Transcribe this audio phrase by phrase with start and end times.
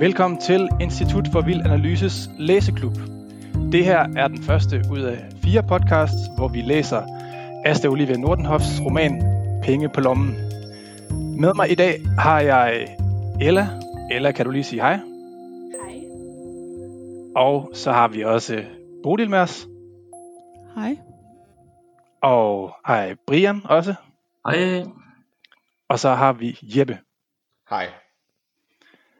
[0.00, 2.94] Velkommen til Institut for Vild Analyses læseklub.
[3.72, 7.02] Det her er den første ud af fire podcasts, hvor vi læser
[7.64, 9.22] Asta Olivia Nordenhofs roman
[9.62, 10.45] Penge på lommen.
[11.38, 12.96] Med mig i dag har jeg
[13.40, 13.68] Ella.
[14.10, 14.96] Ella, kan du lige sige hej?
[14.96, 16.02] Hej.
[17.36, 18.64] Og så har vi også
[19.02, 19.66] Bodil med os.
[20.74, 20.98] Hej.
[22.22, 23.94] Og hej Brian også.
[24.46, 24.84] Hej.
[25.88, 26.98] Og så har vi Jeppe.
[27.70, 27.88] Hej.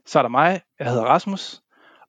[0.07, 0.61] Så er der mig.
[0.79, 1.61] Jeg hedder Rasmus.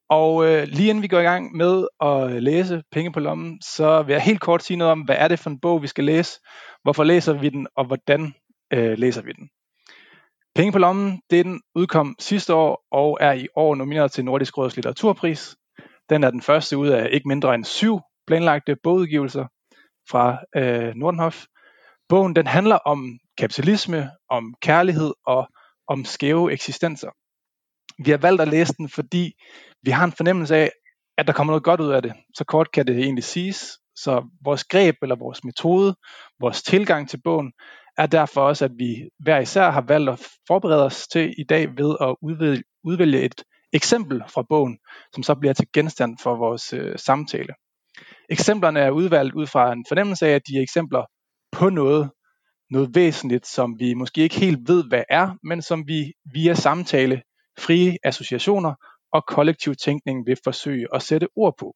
[0.10, 4.02] Og øh, lige inden vi går i gang med at læse Penge på lommen, så
[4.02, 6.04] vil jeg helt kort sige noget om, hvad er det for en bog, vi skal
[6.04, 6.40] læse,
[6.84, 8.34] hvorfor læser vi den, og hvordan
[8.74, 9.50] øh, læser vi den.
[10.58, 14.58] Penge på lommen, det den udkom sidste år, og er i år nomineret til Nordisk
[14.58, 15.56] Råds Litteraturpris.
[16.10, 19.46] Den er den første ud af ikke mindre end syv planlagte bogudgivelser
[20.10, 21.44] fra øh, Nordenhof.
[22.10, 25.48] Bogen den handler om kapitalisme, om kærlighed og
[25.88, 27.10] om skæve eksistenser.
[28.06, 29.34] Vi har valgt at læse den, fordi
[29.84, 30.72] vi har en fornemmelse af,
[31.18, 32.14] at der kommer noget godt ud af det.
[32.36, 33.80] Så kort kan det egentlig siges.
[33.96, 35.96] Så vores greb eller vores metode,
[36.40, 37.52] vores tilgang til bogen,
[37.98, 41.78] er derfor også, at vi hver især har valgt at forberede os til i dag
[41.78, 44.78] ved at udvælge, udvælge et eksempel fra bogen,
[45.14, 47.54] som så bliver til genstand for vores øh, samtale.
[48.30, 51.06] Eksemplerne er udvalgt ud fra en fornemmelse af, at de er eksempler
[51.52, 52.10] på noget,
[52.70, 57.22] noget væsentligt, som vi måske ikke helt ved, hvad er, men som vi via samtale
[57.60, 58.74] frie associationer
[59.14, 61.76] og kollektiv tænkning vil forsøge at sætte ord på.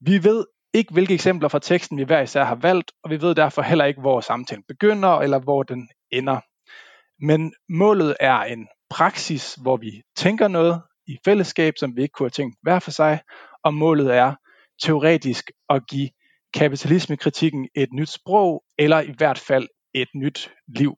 [0.00, 3.34] Vi ved ikke, hvilke eksempler fra teksten vi hver især har valgt, og vi ved
[3.34, 6.40] derfor heller ikke, hvor samtalen begynder eller hvor den ender.
[7.26, 12.24] Men målet er en praksis, hvor vi tænker noget i fællesskab, som vi ikke kunne
[12.24, 13.20] have tænkt hver for sig,
[13.64, 14.34] og målet er
[14.82, 16.10] teoretisk at give
[16.54, 20.94] kapitalismekritikken et nyt sprog, eller i hvert fald et nyt liv.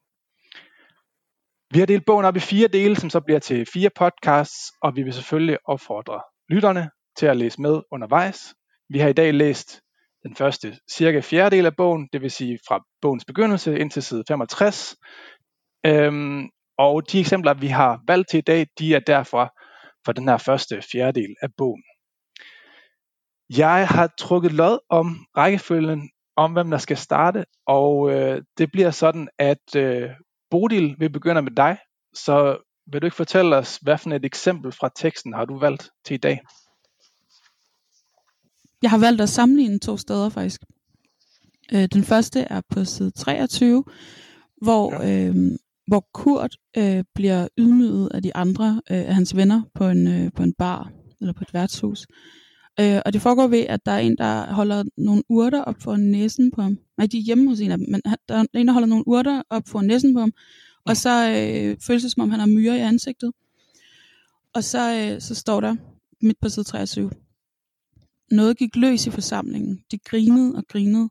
[1.72, 4.97] Vi har delt bogen op i fire dele, som så bliver til fire podcasts, og
[4.97, 8.54] vi vil selvfølgelig opfordre lytterne til at læse med undervejs.
[8.92, 9.80] Vi har i dag læst
[10.22, 14.24] den første cirka fjerdedel af bogen, det vil sige fra bogens begyndelse ind til side
[14.28, 14.96] 65.
[15.86, 19.52] Øhm, og de eksempler, vi har valgt til i dag, de er derfor
[20.04, 21.82] fra den her første fjerdedel af bogen.
[23.56, 28.90] Jeg har trukket lod om rækkefølgen, om hvem der skal starte, og øh, det bliver
[28.90, 30.10] sådan, at øh,
[30.50, 31.78] Bodil, vi begynder med dig.
[32.14, 32.58] Så
[32.92, 36.14] vil du ikke fortælle os, hvad for et eksempel fra teksten har du valgt til
[36.14, 36.40] i dag?
[38.82, 40.60] Jeg har valgt at sammenligne to steder faktisk.
[41.72, 43.84] Øh, den første er på side 23,
[44.62, 45.26] hvor, ja.
[45.26, 45.36] øh,
[45.86, 50.32] hvor Kurt øh, bliver ydmyget af de andre øh, af hans venner på en, øh,
[50.36, 52.06] på en bar eller på et værtshus.
[52.80, 55.97] Øh, og det foregår ved, at der er en, der holder nogle urter op for
[55.97, 56.78] næsen på ham.
[56.98, 59.08] Nej, de er hjemme hos en af dem, men der er en, der holder nogle
[59.08, 60.32] urter op for næsen på ham.
[60.84, 63.32] Og så øh, føles det, som om han har myre i ansigtet.
[64.54, 65.76] Og så, øh, så står der
[66.22, 67.10] midt på side 23.
[68.30, 69.84] Noget gik løs i forsamlingen.
[69.91, 71.10] De grinede og grinede.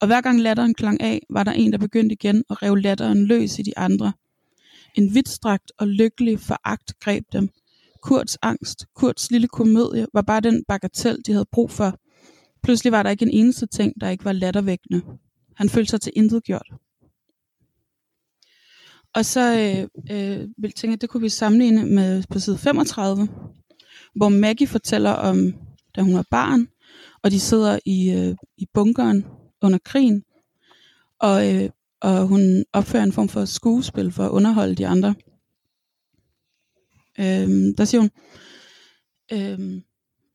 [0.00, 3.26] Og hver gang latteren klang af, var der en, der begyndte igen og rev latteren
[3.26, 4.12] løs i de andre.
[4.94, 7.48] En vidtstrakt og lykkelig foragt greb dem.
[8.02, 11.98] Kurts angst, Kurts lille komedie, var bare den bagatel, de havde brug for.
[12.62, 15.02] Pludselig var der ikke en eneste ting, der ikke var lattervækkende.
[15.56, 16.72] Han følte sig til intet gjort.
[19.14, 22.58] Og så øh, øh, vil jeg tænke, at det kunne vi sammenligne med på side
[22.58, 23.28] 35,
[24.16, 25.54] hvor Maggie fortæller om,
[26.00, 26.68] da hun var barn,
[27.22, 29.24] og de sidder i, øh, i bunkeren
[29.62, 30.24] under krigen,
[31.18, 35.14] og, øh, og hun opfører en form for skuespil for at underholde de andre.
[37.20, 38.10] Øhm, der siger hun,
[39.32, 39.82] øhm,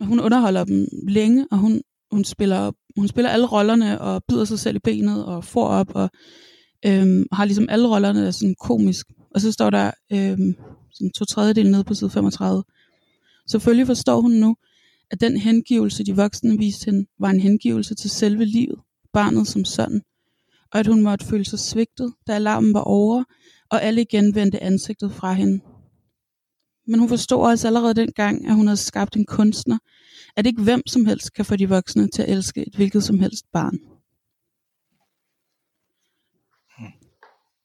[0.02, 4.60] hun underholder dem længe, og hun, hun, spiller, hun spiller alle rollerne, og bider sig
[4.60, 6.10] selv i benet, og får op, og
[6.86, 9.06] øhm, har ligesom alle rollerne sådan komisk.
[9.36, 10.56] Og så står der øhm,
[10.94, 12.64] sådan to tredjedel nede på side 35.
[13.48, 14.56] Selvfølgelig forstår hun nu,
[15.12, 18.80] at den hengivelse, de voksne viste hende, var en hengivelse til selve livet,
[19.14, 20.02] barnet som sådan,
[20.72, 23.24] og at hun måtte føle sig svigtet, da alarmen var over,
[23.70, 25.62] og alle igen vendte ansigtet fra hende.
[26.88, 29.78] Men hun forstod også allerede dengang, at hun havde skabt en kunstner,
[30.36, 33.20] at ikke hvem som helst kan få de voksne til at elske et hvilket som
[33.20, 33.80] helst barn.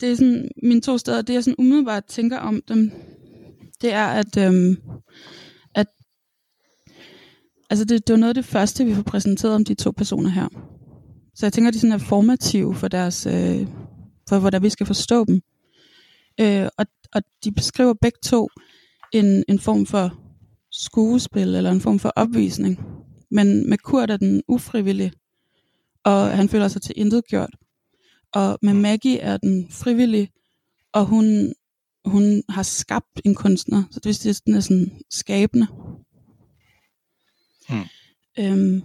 [0.00, 2.90] Det er sådan, mine to steder, det jeg sådan umiddelbart tænker om dem,
[3.80, 4.76] det er, at, øhm, at
[7.70, 10.30] altså det, det var noget af det første, vi får præsenteret om de to personer
[10.30, 10.48] her.
[11.34, 13.66] Så jeg tænker, at de sådan er formative for deres, øh,
[14.28, 15.40] for hvordan vi skal forstå dem.
[16.40, 18.48] Øh, og, og de beskriver begge to
[19.12, 20.20] en, en form for
[20.70, 22.80] skuespil, eller en form for opvisning.
[23.30, 25.12] Men med Kurt er den ufrivillig,
[26.04, 27.56] og han føler sig til intet gjort.
[28.34, 30.30] Og med Maggie er den frivillig,
[30.92, 31.52] og hun,
[32.04, 35.66] hun har skabt en kunstner, så det er sådan, er sådan skabende.
[37.70, 37.84] Hmm.
[38.38, 38.82] Øhm,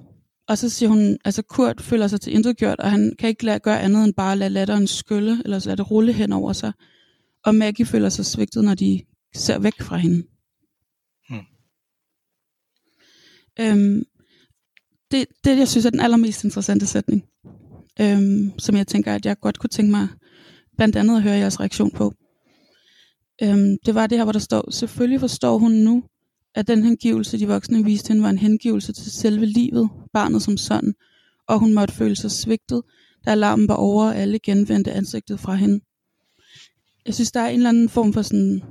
[0.47, 3.45] og så siger hun, altså Kurt føler sig til intet gjort, og han kan ikke
[3.45, 6.71] lade, gøre andet end bare lade latteren skylle, eller lade det rulle hen over sig.
[7.45, 9.01] Og Maggie føler sig svigtet, når de
[9.35, 10.23] ser væk fra hende.
[11.29, 11.45] Hmm.
[13.59, 14.03] Øhm,
[15.11, 17.25] det, det, jeg synes er den allermest interessante sætning,
[18.01, 20.07] øhm, som jeg tænker, at jeg godt kunne tænke mig
[20.77, 22.13] blandt andet at høre jeres reaktion på.
[23.43, 26.03] Øhm, det var det her, hvor der står, selvfølgelig forstår hun nu,
[26.55, 30.57] at den hengivelse, de voksne viste hende, var en hengivelse til selve livet, barnet som
[30.57, 30.93] sådan,
[31.47, 32.81] og hun måtte føle sig svigtet,
[33.25, 35.79] da alarmen var over, og alle genvendte ansigtet fra hende.
[37.05, 38.63] Jeg synes, der er en eller anden form for sådan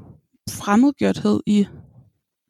[0.50, 1.66] fremmedgjorthed i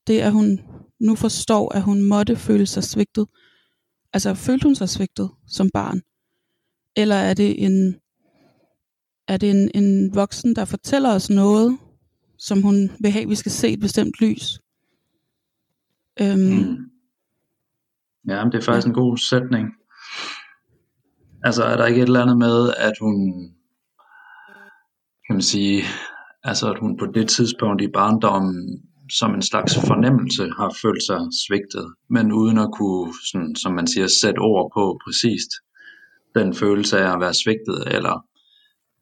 [0.06, 0.60] det, at hun
[1.00, 3.26] nu forstår, at hun måtte føle sig svigtet.
[4.12, 6.02] Altså, følte hun sig svigtet som barn?
[6.96, 7.96] Eller er det en,
[9.28, 11.78] er det en, en voksen, der fortæller os noget,
[12.38, 14.58] som hun vil have, vi skal se et bestemt lys?
[16.20, 16.76] Øhm, mm.
[18.28, 18.90] Ja, men det er faktisk ja.
[18.90, 19.68] en god sætning.
[21.44, 23.16] Altså, er der ikke et eller andet med, at hun,
[25.26, 25.82] kan man sige,
[26.42, 31.20] altså at hun på det tidspunkt i barndommen som en slags fornemmelse har følt sig
[31.46, 35.50] svigtet, men uden at kunne, sådan, som man siger, sætte ord på præcist
[36.34, 38.26] den følelse af at være svigtet, eller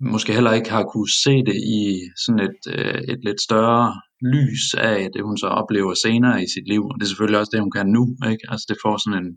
[0.00, 4.74] måske heller ikke har kunne se det i sådan et, øh, et lidt større lys
[4.74, 6.82] af det, hun så oplever senere i sit liv.
[6.84, 8.16] Og det er selvfølgelig også det, hun kan nu.
[8.30, 8.44] Ikke?
[8.48, 9.30] Altså det får sådan en,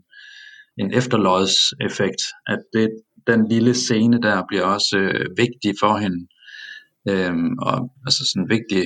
[0.82, 2.88] en efterløjseffekt, at det,
[3.26, 6.20] den lille scene der bliver også øh, vigtig for hende.
[7.08, 8.82] Øhm, og altså sådan vigtig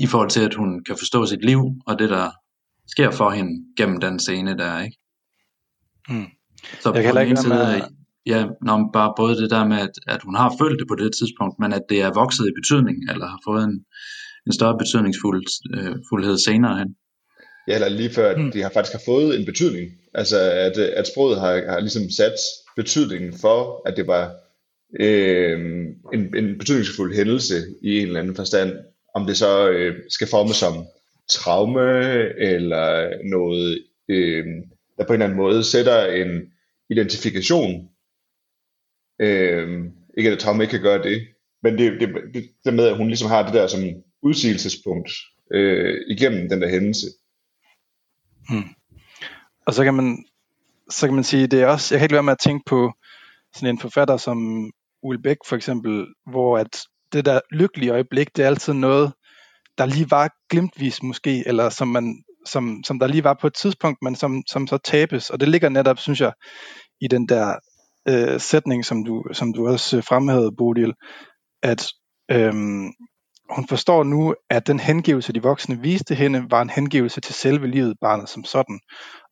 [0.00, 2.30] i forhold til, at hun kan forstå sit liv, og det der
[2.88, 4.96] sker for hende gennem den scene der, ikke?
[6.08, 6.26] Mm.
[6.80, 7.82] Så jeg på den ene side, med...
[8.26, 11.10] ja, når bare både det der med, at, at hun har følt det på det
[11.18, 13.84] tidspunkt, men at det er vokset i betydning, eller har fået en,
[14.46, 16.96] en større betydningsfuldhed øh, senere hen.
[17.68, 18.52] Ja, eller lige før, at mm.
[18.52, 19.90] de har faktisk har fået en betydning.
[20.14, 22.34] Altså, at, at sproget har, har ligesom sat
[22.76, 24.34] betydningen for, at det var
[25.00, 25.58] øh,
[26.14, 28.72] en, en betydningsfuld hændelse i en eller anden forstand,
[29.14, 30.74] om det så øh, skal formes som
[31.28, 31.80] traume,
[32.38, 34.44] eller noget, øh,
[34.98, 36.42] der på en eller anden måde sætter en
[36.90, 37.88] identifikation.
[39.20, 39.84] Øh,
[40.18, 41.22] ikke at traume ikke kan gøre det,
[41.62, 43.80] men det, det, det, det med, at hun ligesom har det der som
[44.24, 45.10] udsigelsespunkt
[45.54, 47.06] øh, igennem den der hændelse.
[48.48, 48.68] Hmm.
[49.66, 50.24] Og så kan man
[50.90, 52.64] så kan man sige, det er også, jeg kan ikke lade være med at tænke
[52.66, 52.92] på
[53.54, 54.70] sådan en forfatter som
[55.02, 56.80] Uwe Bæk for eksempel, hvor at
[57.12, 59.12] det der lykkelige øjeblik, det er altid noget,
[59.78, 63.54] der lige var glimtvis måske, eller som, man, som, som der lige var på et
[63.54, 65.30] tidspunkt, men som, som så tabes.
[65.30, 66.32] Og det ligger netop, synes jeg,
[67.00, 67.54] i den der
[68.08, 70.92] øh, sætning, som du, som du også fremhævede, Bodil,
[71.62, 71.86] at
[72.30, 72.86] øhm,
[73.50, 77.66] hun forstår nu, at den hengivelse, de voksne viste hende, var en hengivelse til selve
[77.66, 78.80] livet, barnet som sådan,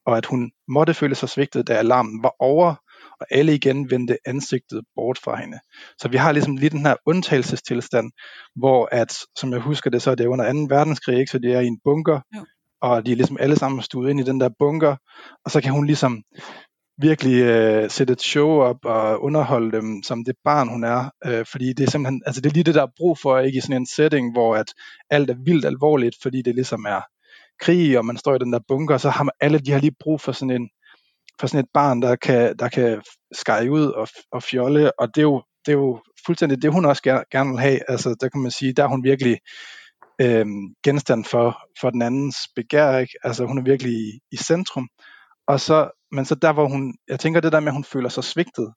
[0.06, 2.74] og at hun måtte føle sig svigtet, da alarmen var over,
[3.20, 5.58] og alle igen vendte ansigtet bort fra hende.
[5.98, 8.10] Så vi har ligesom lige den her undtagelsestilstand,
[8.56, 10.74] hvor at, som jeg husker det, så er det under 2.
[10.74, 11.30] verdenskrig, ikke?
[11.30, 12.40] så det er i en bunker, ja.
[12.82, 14.96] og de er ligesom alle sammen stået ind i den der bunker,
[15.44, 16.22] og så kan hun ligesom
[17.02, 21.46] virkelig øh, sætte et show op og underholde dem som det barn hun er, øh,
[21.46, 23.60] fordi det er simpelthen, altså det er lige det der er brug for, ikke i
[23.60, 24.66] sådan en setting, hvor at
[25.10, 27.00] alt er vildt alvorligt, fordi det ligesom er
[27.60, 29.96] krig, og man står i den der bunker, så har man, alle de har lige
[30.00, 30.68] brug for sådan en,
[31.40, 35.20] for sådan et barn, der kan, der kan skære ud og, og fjolle, og det
[35.20, 37.90] er jo, det er jo fuldstændig det, hun også gerne, gerne vil have.
[37.90, 39.38] Altså, der kan man sige, der er hun virkelig
[40.20, 40.46] øh,
[40.84, 43.14] genstand for, for den andens begær, ikke?
[43.24, 44.88] Altså, hun er virkelig i, i centrum.
[45.46, 48.08] Og så, men så der, hvor hun, jeg tænker det der med, at hun føler
[48.08, 48.72] sig svigtet,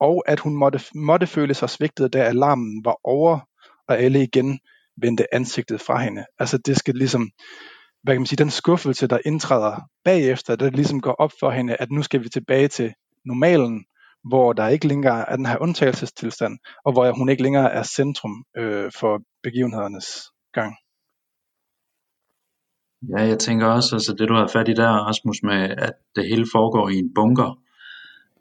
[0.00, 3.40] og at hun måtte, måtte føle sig svigtet, da alarmen var over,
[3.88, 4.60] og alle igen
[4.96, 6.24] vendte ansigtet fra hende.
[6.38, 7.30] Altså det skal ligesom,
[8.02, 11.76] hvad kan man sige, den skuffelse, der indtræder bagefter, der ligesom går op for hende,
[11.76, 13.84] at nu skal vi tilbage til normalen,
[14.28, 18.44] hvor der ikke længere er den her undtagelsestilstand, og hvor hun ikke længere er centrum
[18.56, 20.22] øh, for begivenhedernes
[20.54, 20.76] gang.
[23.10, 26.24] Ja, jeg tænker også, altså det du har fat i der, Rasmus, med at det
[26.28, 27.58] hele foregår i en bunker,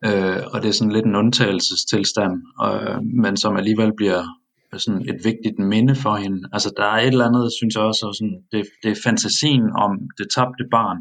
[0.05, 2.33] øh, og det er sådan lidt en undtagelsestilstand,
[2.65, 4.23] øh, men som alligevel bliver
[4.77, 6.49] sådan et vigtigt minde for hende.
[6.53, 9.91] Altså der er et eller andet, synes jeg også, sådan, det, det er fantasien om
[10.17, 10.99] det tabte barn.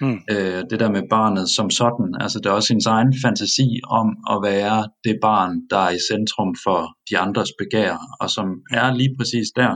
[0.00, 0.18] Mm.
[0.32, 2.10] Øh, det der med barnet som sådan.
[2.20, 3.68] Altså det er også hendes egen fantasi
[4.00, 8.46] om at være det barn, der er i centrum for de andres begær, og som
[8.70, 9.72] er lige præcis der,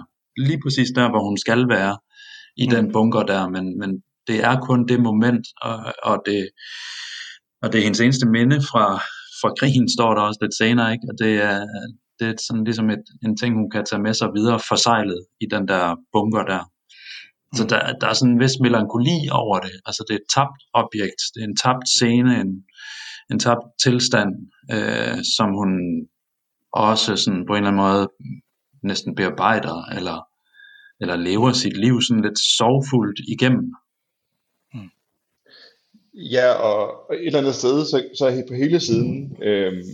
[0.48, 1.96] lige præcis der, hvor hun skal være
[2.56, 2.74] i mm.
[2.74, 6.48] den bunker der, men, men det er kun det moment, og, og, det,
[7.62, 8.96] og det er hendes eneste minde fra,
[9.40, 11.06] fra krigen, står der også lidt senere, ikke?
[11.10, 11.66] og det er,
[12.18, 15.46] det er sådan ligesom et, en ting, hun kan tage med sig videre forsejlet i
[15.50, 16.62] den der bunker der.
[17.54, 17.68] Så mm.
[17.68, 19.74] der, der er sådan en vis melankoli over det.
[19.86, 22.64] Altså det er et tabt objekt, det er en tabt scene, en,
[23.30, 24.30] en tabt tilstand,
[24.74, 25.70] øh, som hun
[26.72, 28.08] også sådan på en eller anden måde
[28.82, 30.26] næsten bearbejder, eller,
[31.00, 33.74] eller lever sit liv sådan lidt sorgfuldt igennem.
[34.74, 34.90] Mm.
[36.14, 39.84] Ja, og et eller andet sted, så, så på hele siden, øh,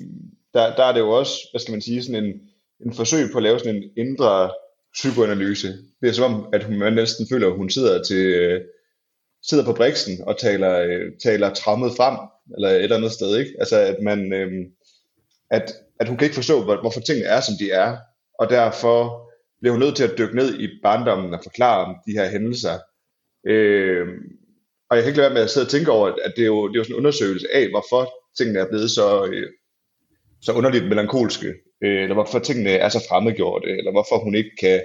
[0.54, 2.40] der, der er det jo også, hvad skal man sige, sådan en,
[2.86, 4.50] en forsøg på at lave sådan en indre
[4.92, 5.68] psykoanalyse.
[6.00, 8.60] Det er som om, at hun man næsten føler, at hun sidder til øh,
[9.42, 12.16] sidder på briksen og taler, øh, taler trammet frem,
[12.56, 13.52] eller et eller andet sted, ikke?
[13.58, 14.52] Altså, at man, øh,
[15.50, 17.96] at, at hun kan ikke forstå, hvor, hvorfor tingene er, som de er,
[18.38, 19.28] og derfor
[19.62, 22.78] bliver hun nødt til at dykke ned i barndommen og forklare om de her hændelser.
[23.46, 24.06] Øh,
[24.90, 26.46] og jeg kan ikke lade være med at sidde og tænke over, at det er
[26.46, 29.50] jo, det er jo sådan en undersøgelse af, hvorfor tingene er blevet så, øh,
[30.40, 31.46] så underligt melankolske,
[31.84, 34.80] øh, eller hvorfor tingene er så fremmedgjorte, eller hvorfor hun ikke kan,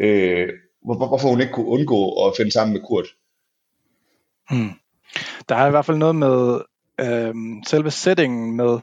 [0.00, 0.48] øh,
[0.84, 3.08] hvor, hvorfor hun ikke kunne undgå at finde sammen med Kurt.
[4.50, 4.70] Hmm.
[5.48, 6.60] Der er i hvert fald noget med
[7.00, 7.34] øh,
[7.66, 8.78] selve settingen med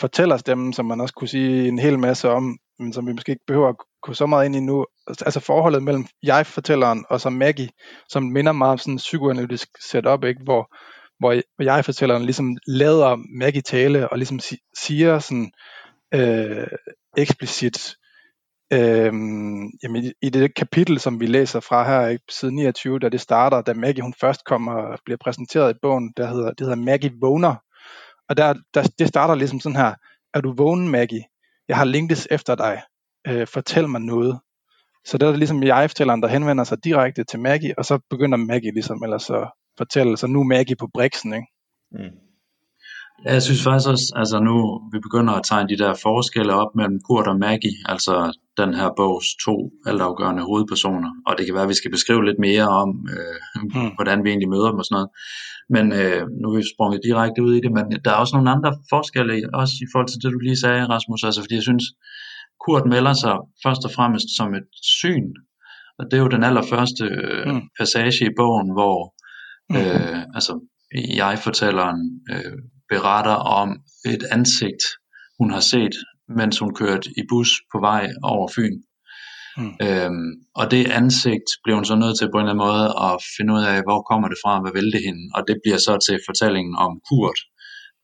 [0.00, 3.46] fortællerstemmen, som man også kunne sige en hel masse om, men som vi måske ikke
[3.46, 4.86] behøver at gå så meget ind i nu.
[5.08, 7.68] Altså forholdet mellem jeg-fortælleren og så Maggie,
[8.08, 10.40] som minder meget om sådan en psykoanalytisk setup, ikke?
[10.44, 10.74] Hvor,
[11.18, 14.40] hvor jeg-fortælleren ligesom lader Maggie tale og ligesom
[14.78, 15.50] siger sådan
[16.14, 16.66] øh,
[17.16, 17.96] eksplicit,
[18.72, 19.12] øh,
[19.82, 23.20] jamen i, i det kapitel, som vi læser fra her, ikke, side 29, da det
[23.20, 26.84] starter, da Maggie hun først kommer og bliver præsenteret i bogen, der hedder, det hedder
[26.84, 27.54] Maggie vågner,
[28.28, 29.94] og der, der, det starter ligesom sådan her,
[30.34, 31.24] er du vågen Maggie?
[31.68, 32.82] Jeg har linkes efter dig.
[33.28, 34.40] Øh, fortæl mig noget.
[35.04, 38.72] Så det er ligesom jeg-fortælleren, der henvender sig direkte til Maggie, og så begynder Maggie
[38.72, 39.46] ligesom ellers så
[39.78, 41.46] fortælle, så nu Maggie på briksen, ikke?
[41.92, 42.18] Mm.
[43.24, 46.74] Ja, jeg synes faktisk også, altså nu vi begynder at tegne de der forskelle op
[46.74, 49.54] mellem Kurt og Maggie, altså den her bogs to
[49.88, 53.38] altafgørende hovedpersoner, og det kan være, at vi skal beskrive lidt mere om, øh,
[53.74, 53.90] mm.
[53.96, 55.10] hvordan vi egentlig møder dem og sådan noget.
[55.74, 58.50] Men øh, nu er vi sprunget direkte ud i det, men der er også nogle
[58.56, 61.84] andre forskelle, også i forhold til det, du lige sagde, Rasmus, altså fordi jeg synes,
[62.62, 65.28] Kurt melder sig først og fremmest som et syn,
[65.98, 67.62] og det er jo den allerførste øh, mm.
[67.78, 68.98] passage i bogen, hvor
[69.70, 69.76] mm.
[69.80, 70.52] øh, altså
[71.20, 72.00] jeg-fortælleren
[72.32, 72.58] øh,
[72.92, 73.68] beretter om
[74.14, 74.82] et ansigt,
[75.38, 75.94] hun har set,
[76.36, 78.76] mens hun kørte i bus på vej over Fyn.
[79.58, 79.72] Mm.
[79.86, 83.14] Øhm, og det ansigt bliver hun så nødt til på en eller anden måde at
[83.36, 85.24] finde ud af, hvor kommer det fra, hvad vil det hende?
[85.34, 87.38] Og det bliver så til fortællingen om Kurt,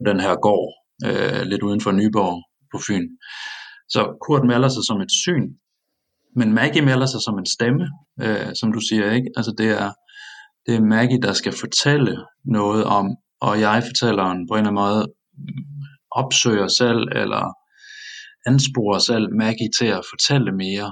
[0.09, 0.71] den her gård,
[1.09, 2.37] øh, lidt uden for Nyborg
[2.73, 3.07] på Fyn.
[3.95, 5.47] Så Kurt melder sig som et syn,
[6.39, 7.85] men Maggie melder sig som en stemme,
[8.25, 9.29] øh, som du siger, ikke?
[9.37, 9.91] Altså det er,
[10.67, 12.15] det er Maggie, der skal fortælle
[12.45, 13.07] noget om,
[13.41, 15.03] og jeg-fortælleren på en eller anden måde
[16.11, 17.43] opsøger selv, eller
[18.47, 20.91] ansporer selv Maggie til at fortælle mere.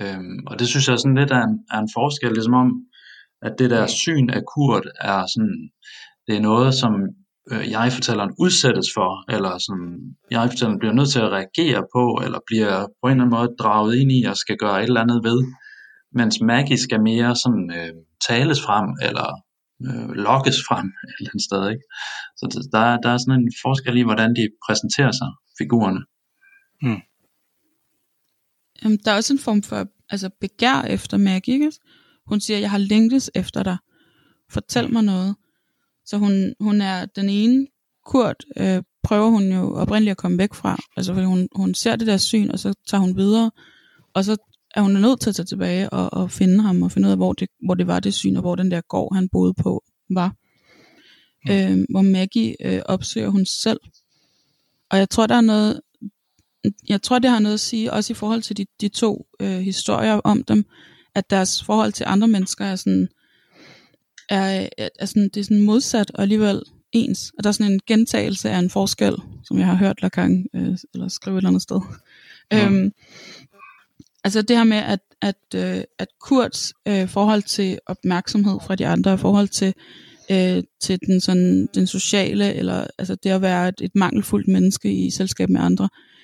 [0.00, 2.70] Øhm, og det synes jeg sådan lidt er en, er en forskel, ligesom om,
[3.42, 5.58] at det der syn af Kurt er sådan,
[6.26, 6.92] det er noget, som
[7.52, 9.78] øh, jeg-fortælleren udsættes for, eller som
[10.30, 13.96] jeg-fortælleren bliver nødt til at reagere på, eller bliver på en eller anden måde draget
[14.00, 15.38] ind i og skal gøre et eller andet ved,
[16.18, 17.92] mens Maggie skal mere sådan øh,
[18.28, 19.28] tales frem, eller
[19.86, 21.62] øh, lokkes frem et eller andet sted.
[21.72, 21.84] Ikke?
[22.38, 26.02] Så der, der er sådan en forskel i, hvordan de præsenterer sig, figurerne.
[26.82, 27.00] Hmm.
[28.82, 31.72] Jamen, der er også en form for altså, begær efter Maggie, ikke?
[32.26, 33.76] Hun siger, jeg har længtes efter dig.
[34.50, 35.36] Fortæl mig noget.
[36.06, 37.66] Så hun, hun er den ene
[38.06, 40.76] Kurt, øh, prøver hun jo oprindeligt at komme væk fra.
[40.96, 43.50] Altså, fordi hun, hun ser det der syn, og så tager hun videre.
[44.14, 44.36] Og så
[44.74, 47.18] er hun nødt til at tage tilbage og, og finde ham, og finde ud af,
[47.18, 49.84] hvor det, hvor det var det syn, og hvor den der gård, han boede på,
[50.10, 50.34] var.
[51.44, 51.52] Mm.
[51.52, 53.80] Øh, hvor Maggie øh, opsøger hun selv.
[54.90, 55.80] Og jeg tror, der er noget,
[56.88, 59.58] jeg tror, det har noget at sige, også i forhold til de, de to øh,
[59.58, 60.64] historier om dem,
[61.14, 63.08] at deres forhold til andre mennesker er sådan,
[64.28, 66.62] er, er, sådan, det er sådan modsat og alligevel
[66.92, 67.32] ens.
[67.38, 70.76] Og der er sådan en gentagelse af en forskel, som jeg har hørt Lacan øh,
[70.94, 71.80] eller skrive et eller andet sted.
[72.52, 72.58] Mm.
[72.58, 72.92] Øhm,
[74.24, 78.86] altså det her med, at, at, øh, at Kurts øh, forhold til opmærksomhed fra de
[78.86, 79.74] andre, forhold til,
[80.30, 84.92] øh, til den, sådan, den sociale, eller altså det at være et, et mangelfuldt menneske
[84.92, 86.17] i selskab med andre, øh,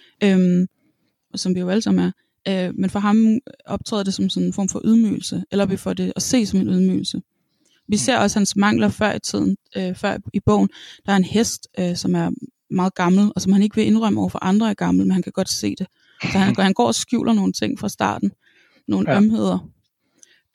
[1.35, 2.12] som vi jo alle sammen
[2.47, 5.76] er, øh, men for ham optræder det som sådan en form for ydmygelse, eller vi
[5.76, 7.23] får det at se som en ydmygelse.
[7.88, 10.68] Vi ser også hans mangler før i tiden, øh, før i bogen.
[11.06, 12.30] Der er en hest, øh, som er
[12.71, 15.23] meget gammel, og som han ikke vil indrømme over for andre er gammel, men han
[15.23, 15.87] kan godt se det.
[16.23, 18.33] Så han, han går og skjuler nogle ting fra starten.
[18.88, 19.16] nogle ja.
[19.16, 19.68] ømheder.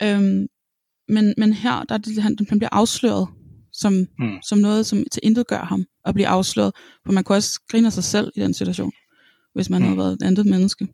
[0.03, 0.47] Øhm,
[1.07, 3.27] men, men her, der er det, han, han bliver afsløret
[3.73, 4.37] som, mm.
[4.43, 6.71] som noget, som til intet gør ham at blive afsløret.
[7.05, 8.91] For man kunne også grine sig selv i den situation,
[9.59, 9.85] hvis man mm.
[9.85, 10.87] havde været et andet menneske.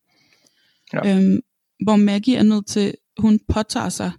[0.93, 1.15] Ja.
[1.15, 1.39] Øhm,
[1.83, 4.11] hvor Maggie er nødt til, hun påtager sig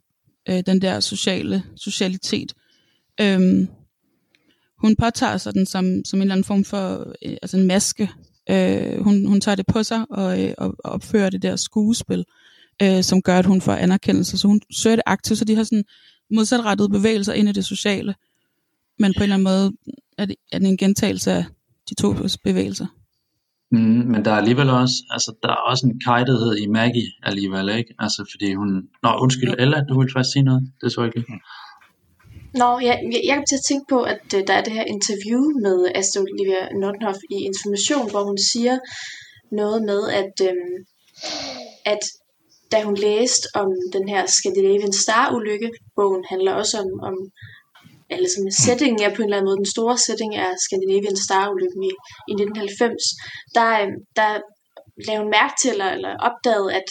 [0.48, 2.54] øh, den der sociale socialitet.
[3.20, 3.68] Øhm,
[4.78, 8.10] hun påtager sig den som, som en eller anden form for øh, altså en maske.
[8.50, 12.24] Øh, hun, hun tager det på sig og, øh, og, opfører det der skuespil,
[12.82, 14.38] øh, som gør, at hun får anerkendelse.
[14.38, 15.84] Så hun søger det aktivt, så de har sådan
[16.30, 18.14] modsatrettede bevægelser ind i det sociale.
[18.98, 19.72] Men på en eller anden måde
[20.18, 21.44] er det, er det en gentagelse af
[21.88, 22.86] de to bevægelser.
[23.73, 27.68] Mm, men der er alligevel også, altså der er også en kajtethed i Maggie alligevel,
[27.68, 27.94] ikke?
[27.99, 28.70] Altså fordi hun,
[29.02, 31.25] nå undskyld, Ella, du ville faktisk sige noget, det så ikke.
[32.61, 34.87] Nå, ja, jeg, jeg kan til at tænke på, at uh, der er det her
[34.96, 38.76] interview med Astrid Olivia Nordhoff i Information, hvor hun siger
[39.61, 40.76] noget med, at, øhm,
[41.92, 42.02] at
[42.73, 47.16] da hun læste om den her Scandinavian Star-ulykke, bogen handler også om, om
[48.14, 51.82] eller som settingen er på en eller anden måde, den store setting er Scandinavian Star-ulykken
[51.90, 51.92] i,
[52.30, 53.02] i 1990,
[53.56, 54.30] der, øhm, der
[55.06, 56.88] lavede hun mærke til, eller, eller opdagede, at,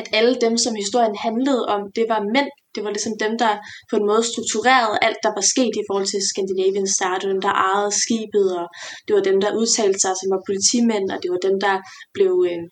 [0.00, 2.50] at alle dem, som historien handlede om, det var mænd.
[2.74, 3.52] Det var ligesom dem, der
[3.90, 7.14] på en måde strukturerede alt, der var sket i forhold til Scandinavian Star.
[7.18, 8.66] Det var dem, der ejede skibet, og
[9.04, 11.76] det var dem, der udtalte sig, som var politimænd, og det var dem, der
[12.16, 12.32] blev...
[12.50, 12.64] Øh,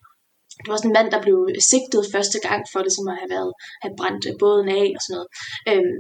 [0.62, 1.38] det var sådan en mand, der blev
[1.73, 3.52] sigtet første gang for det, som at have, været,
[3.83, 5.28] have brændt båden af og sådan noget.
[5.71, 5.99] Øhm,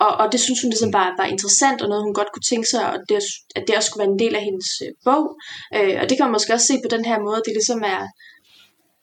[0.00, 2.68] og, og det synes hun ligesom var, var interessant, og noget hun godt kunne tænke
[2.68, 3.16] sig, og det,
[3.56, 5.24] at det også skulle være en del af hendes øh, bog.
[5.76, 8.02] Øh, og det kan man måske også se på den her måde, det ligesom er,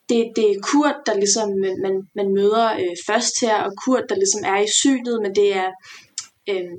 [0.09, 4.05] det, det er Kurt, der ligesom øh, man, man møder øh, først her, og Kurt,
[4.09, 5.69] der ligesom er i synet, men det er,
[6.51, 6.71] øh,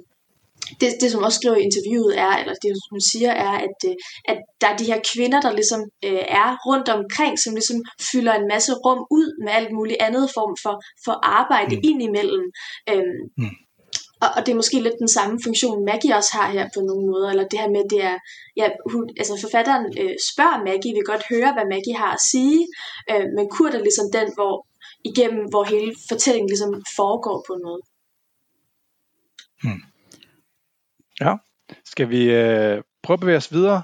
[0.80, 3.94] det, det som også skriver i interviewet er, eller det hun siger er, at, øh,
[4.25, 7.78] at der er de her kvinder, der ligesom øh, er rundt omkring, som ligesom
[8.12, 11.82] fylder en masse rum ud med alt muligt andet form for, for arbejde mm.
[11.84, 12.45] ind imellem.
[12.93, 13.65] Øh, mm.
[14.26, 17.04] Og, og det er måske lidt den samme funktion, Maggie også har her på nogle
[17.10, 18.17] måder, eller det her med, det er,
[18.60, 22.60] ja, hun, altså forfatteren øh, spørger Maggie, vil godt høre, hvad Maggie har at sige,
[23.10, 24.54] øh, men Kurt er ligesom den, hvor
[25.10, 27.82] igennem, hvor hele fortællingen ligesom foregår på noget.
[29.62, 29.82] Hmm.
[31.21, 31.32] Ja,
[31.93, 33.82] skal vi øh, prøve at bevæge os videre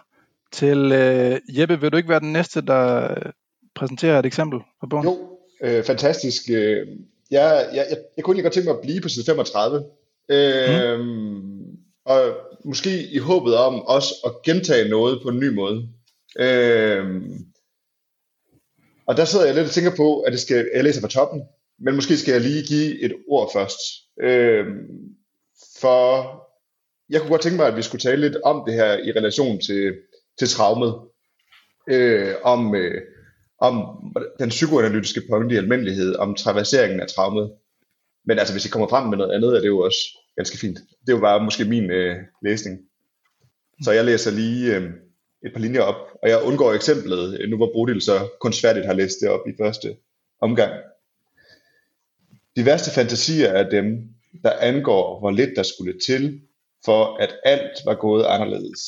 [0.53, 3.33] til øh, Jeppe, vil du ikke være den næste, der øh,
[3.75, 5.05] præsenterer et eksempel på bogen?
[5.05, 6.43] Jo, øh, fantastisk.
[6.51, 6.87] Øh,
[7.31, 9.85] jeg, jeg, jeg, jeg kunne lige godt tænke mig at blive på side 35,
[10.29, 10.75] Øh, mm.
[10.75, 15.89] Øhm, og måske i håbet om også at gentage noget på en ny måde.
[16.39, 17.23] Øh,
[19.07, 21.43] og der sidder jeg lidt og tænker på, at det skal, jeg læser fra toppen,
[21.79, 23.79] men måske skal jeg lige give et ord først.
[24.23, 24.67] Øh,
[25.81, 26.39] for
[27.11, 29.61] jeg kunne godt tænke mig, at vi skulle tale lidt om det her i relation
[29.61, 29.95] til,
[30.39, 30.95] til traumet.
[31.89, 33.01] Øh, om, øh,
[33.59, 33.75] om
[34.39, 37.53] den psykoanalytiske punkt i almindelighed, om traverseringen af traumet.
[38.25, 40.79] Men altså, hvis I kommer frem med noget andet, er det jo også ganske fint.
[41.07, 42.81] Det var bare måske min øh, læsning.
[43.85, 44.91] Så jeg læser lige øh,
[45.45, 49.21] et par linjer op, og jeg undgår eksemplet, nu hvor Bodil så kunstfærdigt har læst
[49.21, 49.97] det op i første
[50.41, 50.73] omgang.
[52.57, 54.09] De værste fantasier er dem,
[54.43, 56.41] der angår, hvor lidt der skulle til,
[56.85, 58.81] for at alt var gået anderledes.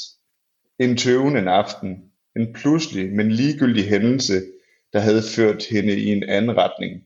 [0.78, 2.04] En tøvende en aften,
[2.36, 4.42] en pludselig, men ligegyldig hændelse,
[4.92, 7.02] der havde ført hende i en anden retning,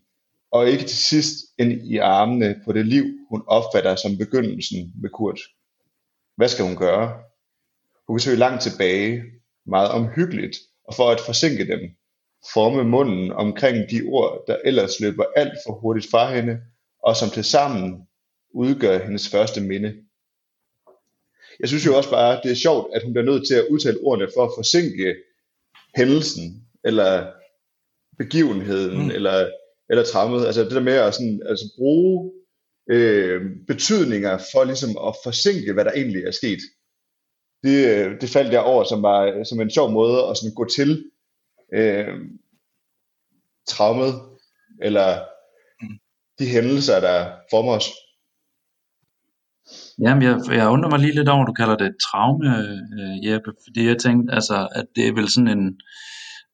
[0.51, 5.11] og ikke til sidst ind i armene på det liv, hun opfatter som begyndelsen med
[5.11, 5.41] Kurt.
[6.37, 7.23] Hvad skal hun gøre?
[8.07, 9.23] Hun kan søge langt tilbage,
[9.67, 11.81] meget omhyggeligt, og for at forsinke dem,
[12.53, 16.61] forme munden omkring de ord, der ellers løber alt for hurtigt fra hende,
[17.03, 18.07] og som til sammen
[18.55, 19.95] udgør hendes første minde.
[21.61, 23.99] Jeg synes jo også bare, det er sjovt, at hun bliver nødt til at udtale
[24.01, 25.17] ordene for at forsinke
[25.97, 27.33] hændelsen, eller
[28.19, 29.11] begivenheden, mm.
[29.11, 29.51] eller
[29.91, 30.47] eller trammet.
[30.47, 32.33] Altså det der med at sådan, altså bruge
[32.91, 36.59] øh, betydninger for ligesom at forsinke, hvad der egentlig er sket.
[37.63, 40.65] Det, øh, det faldt jeg over som, var, som en sjov måde at sådan gå
[40.65, 41.11] til
[41.75, 42.15] øh,
[43.69, 44.15] traumet,
[44.83, 45.09] eller
[46.39, 47.89] de hændelser, der former os.
[50.03, 52.49] Jamen, jeg, jeg undrer mig lige lidt over, at du kalder det traume,
[52.99, 55.81] øh, Jeppe, fordi jeg tænkte, altså, at det er vel sådan en,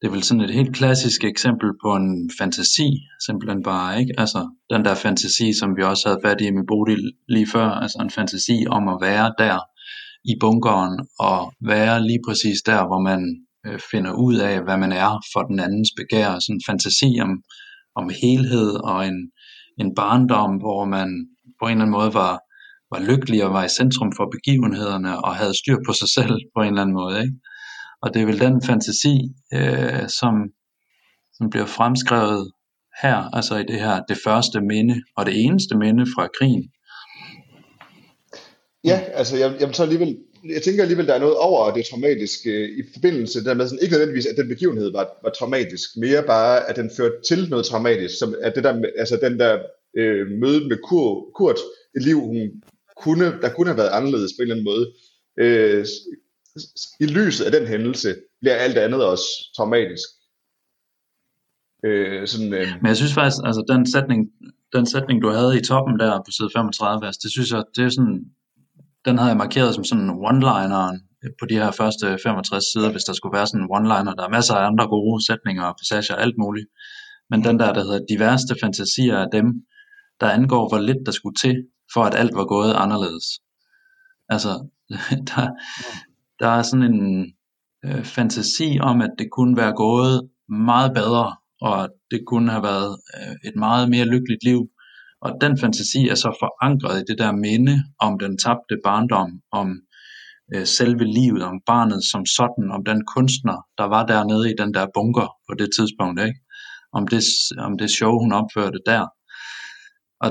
[0.05, 2.89] det er vel sådan et helt klassisk eksempel på en fantasi,
[3.25, 4.13] simpelthen bare, ikke?
[4.17, 7.97] Altså, den der fantasi, som vi også havde fat i med Bodil lige før, altså
[8.01, 9.57] en fantasi om at være der
[10.31, 11.39] i bunkeren, og
[11.73, 13.21] være lige præcis der, hvor man
[13.67, 17.31] øh, finder ud af, hvad man er for den andens begær, sådan en fantasi om,
[17.99, 19.17] om helhed og en,
[19.81, 21.09] en barndom, hvor man
[21.59, 22.33] på en eller anden måde var,
[22.93, 26.59] var lykkelig og var i centrum for begivenhederne og havde styr på sig selv på
[26.61, 27.35] en eller anden måde, ikke?
[28.05, 29.15] Og det er vel den fantasi,
[29.53, 30.33] øh, som,
[31.37, 32.51] som bliver fremskrevet
[33.01, 36.63] her, altså i det her, det første minde, og det eneste minde fra krigen.
[38.83, 40.17] Ja, altså jeg, jeg, så alligevel,
[40.55, 43.79] jeg tænker alligevel, der er noget over det traumatiske øh, i forbindelse der med sådan,
[43.81, 47.65] ikke nødvendigvis, at den begivenhed var, var traumatisk, mere bare, at den førte til noget
[47.65, 49.59] traumatisk, som at det der, altså den der
[49.97, 51.59] øh, møde med Kurt, Kurt,
[51.95, 52.37] et liv, hun
[53.03, 54.85] kunne, der kunne have været anderledes på en eller anden måde,
[55.39, 55.85] øh,
[56.99, 60.09] i lyset af den hændelse, bliver alt andet også traumatisk.
[61.85, 62.67] Øh, sådan, øh...
[62.81, 64.21] Men jeg synes faktisk, altså den sætning,
[64.73, 67.83] den sætning, du havde i toppen der på side 35, altså, det synes jeg, det
[67.85, 68.19] er sådan,
[69.05, 70.97] den havde jeg markeret som sådan one-lineren
[71.39, 74.13] på de her første 65 sider, hvis der skulle være sådan en one-liner.
[74.15, 76.67] Der er masser af andre gode sætninger og passager og alt muligt.
[77.29, 79.45] Men den der, der hedder de værste fantasier af dem,
[80.21, 81.55] der angår, hvor lidt der skulle til,
[81.93, 83.25] for at alt var gået anderledes.
[84.29, 84.51] Altså,
[85.29, 85.43] der,
[86.39, 87.33] der er sådan en
[87.85, 92.63] øh, fantasi om, at det kunne være gået meget bedre, og at det kunne have
[92.63, 94.61] været øh, et meget mere lykkeligt liv.
[95.21, 99.67] Og den fantasi er så forankret i det der minde om den tabte barndom, om
[100.53, 104.73] øh, selve livet, om barnet som sådan, om den kunstner, der var dernede i den
[104.73, 106.39] der bunker på det tidspunkt, ikke?
[106.93, 107.23] Om, det,
[107.57, 109.05] om det show, hun opførte der.
[110.19, 110.29] Og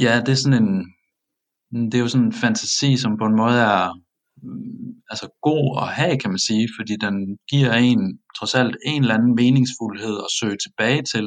[0.00, 0.70] ja, det er sådan en,
[1.90, 3.92] det er jo sådan en fantasi, som på en måde er
[5.10, 7.14] altså god at have, kan man sige, fordi den
[7.50, 11.26] giver en trods alt en eller anden meningsfuldhed at søge tilbage til.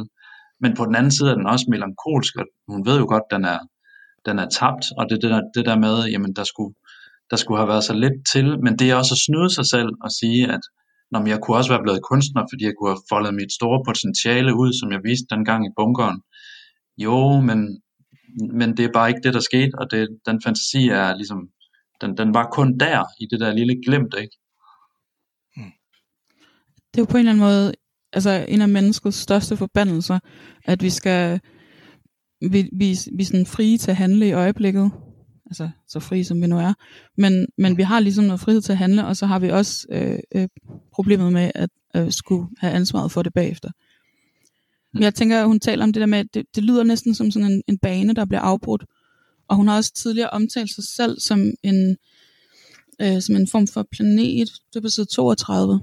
[0.61, 3.35] Men på den anden side er den også melankolsk, og hun ved jo godt, at
[3.35, 3.59] den er,
[4.25, 6.73] den er tabt, og det, det, der, det der med, jamen der skulle,
[7.31, 9.89] der skulle have været så lidt til, men det er også at snyde sig selv
[10.05, 10.63] og sige, at
[11.11, 14.51] når jeg kunne også være blevet kunstner, fordi jeg kunne have foldet mit store potentiale
[14.61, 16.19] ud, som jeg viste dengang i bunkeren.
[17.05, 17.59] Jo, men
[18.59, 21.39] men det er bare ikke det, der skete, og det, den fantasi er ligesom,
[22.01, 24.37] den, den var kun der, i det der lille glimt, ikke?
[25.55, 25.71] Hmm.
[26.91, 27.73] Det er jo på en eller anden måde,
[28.13, 30.19] altså en af menneskets største forbandelser,
[30.65, 31.39] at vi skal,
[32.41, 34.91] vi, vi, vi er sådan frie til at handle i øjeblikket,
[35.45, 36.73] altså så fri som vi nu er,
[37.17, 39.87] men, men vi har ligesom noget frihed til at handle, og så har vi også
[39.91, 40.47] øh, øh,
[40.93, 43.69] problemet med at øh, skulle have ansvaret for det bagefter.
[44.93, 47.15] Men jeg tænker, at hun taler om det der med, at det, det lyder næsten
[47.15, 48.85] som sådan en, en bane, der bliver afbrudt.
[49.49, 51.97] Og hun har også tidligere omtalt sig selv som en,
[53.01, 54.49] øh, som en form for planet.
[54.73, 55.81] Det er på side 32.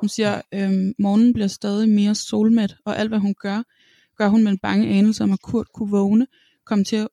[0.00, 3.62] Hun siger, øh, morgenen bliver stadig mere solmæt, og alt hvad hun gør,
[4.18, 6.26] gør hun med en bange anelse om, at Kurt kunne vågne,
[6.66, 7.08] komme til at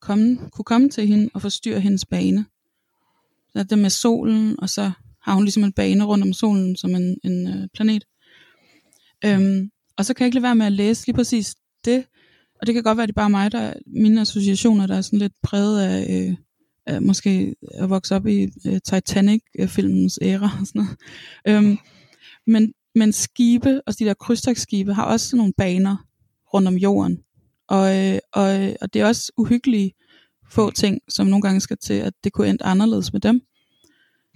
[0.00, 2.46] komme, kunne komme til hende og forstyrre hendes bane.
[3.52, 4.90] Så det med solen, og så
[5.22, 8.04] har hun ligesom en bane rundt om solen som en, en øh, planet.
[9.24, 11.54] Øhm, og så kan jeg ikke lade være med at læse lige præcis
[11.84, 12.04] det.
[12.60, 15.00] Og det kan godt være, at det er bare mig, der mine associationer, der er
[15.00, 16.36] sådan lidt præget af, øh,
[16.86, 20.96] af måske at vokse op i øh, Titanic-filmens æra og sådan noget.
[21.48, 21.78] Øhm,
[22.46, 25.96] men, men skibe, og de der krydstogsskibe, har også sådan nogle baner
[26.54, 27.18] rundt om jorden.
[27.68, 29.92] Og, øh, og, og det er også uhyggelige
[30.50, 33.40] få ting, som nogle gange skal til, at det kunne ende anderledes med dem.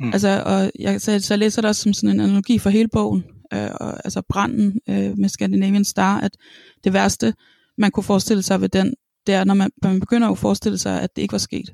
[0.00, 0.12] Mm.
[0.12, 2.88] Altså, og jeg, så, så jeg læser det også som sådan en analogi for hele
[2.88, 6.36] bogen øh, og, altså branden øh, med Scandinavian Star, at
[6.84, 7.34] det værste,
[7.80, 8.94] man kunne forestille sig ved den,
[9.26, 11.70] det er, når man, man begynder at forestille sig, at det ikke var sket.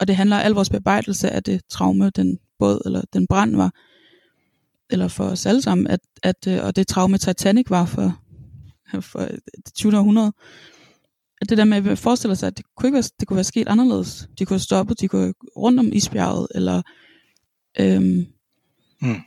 [0.00, 3.70] Og det handler al vores bearbejdelse af det traume, den båd eller den brand var,
[4.90, 8.20] eller for os alle sammen, at, at, øh, og det traume Titanic var for,
[9.00, 9.20] for
[9.64, 9.98] det 20.
[9.98, 10.32] århundrede,
[11.40, 13.44] at det der med at forestille sig, at det kunne, ikke være, det kunne være
[13.44, 14.28] sket anderledes.
[14.38, 16.82] De kunne have stoppet, de kunne rundt om isbjerget, eller
[17.80, 18.26] øhm,
[19.00, 19.20] hmm.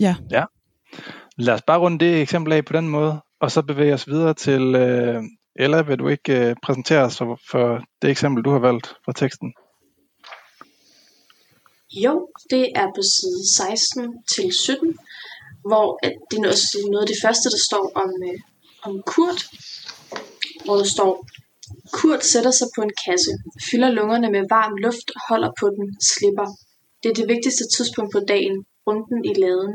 [0.00, 0.16] ja.
[0.30, 0.44] ja.
[1.38, 4.34] Lad os bare runde det eksempel af på den måde, og så bevæge os videre
[4.34, 5.22] til, øh,
[5.64, 9.12] Ella, vil du ikke øh, præsentere os for, for det eksempel, du har valgt fra
[9.12, 9.48] teksten?
[12.04, 14.98] Jo, det er på side 16 til 17,
[15.68, 18.40] hvor at det er altså, noget af det første, der står om, øh,
[18.88, 19.40] om Kurt,
[20.64, 21.12] hvor der står,
[21.92, 23.32] Kurt sætter sig på en kasse,
[23.70, 26.48] fylder lungerne med varm luft, holder på den, slipper.
[27.02, 28.56] Det er det vigtigste tidspunkt på dagen,
[28.86, 29.74] runden i laden.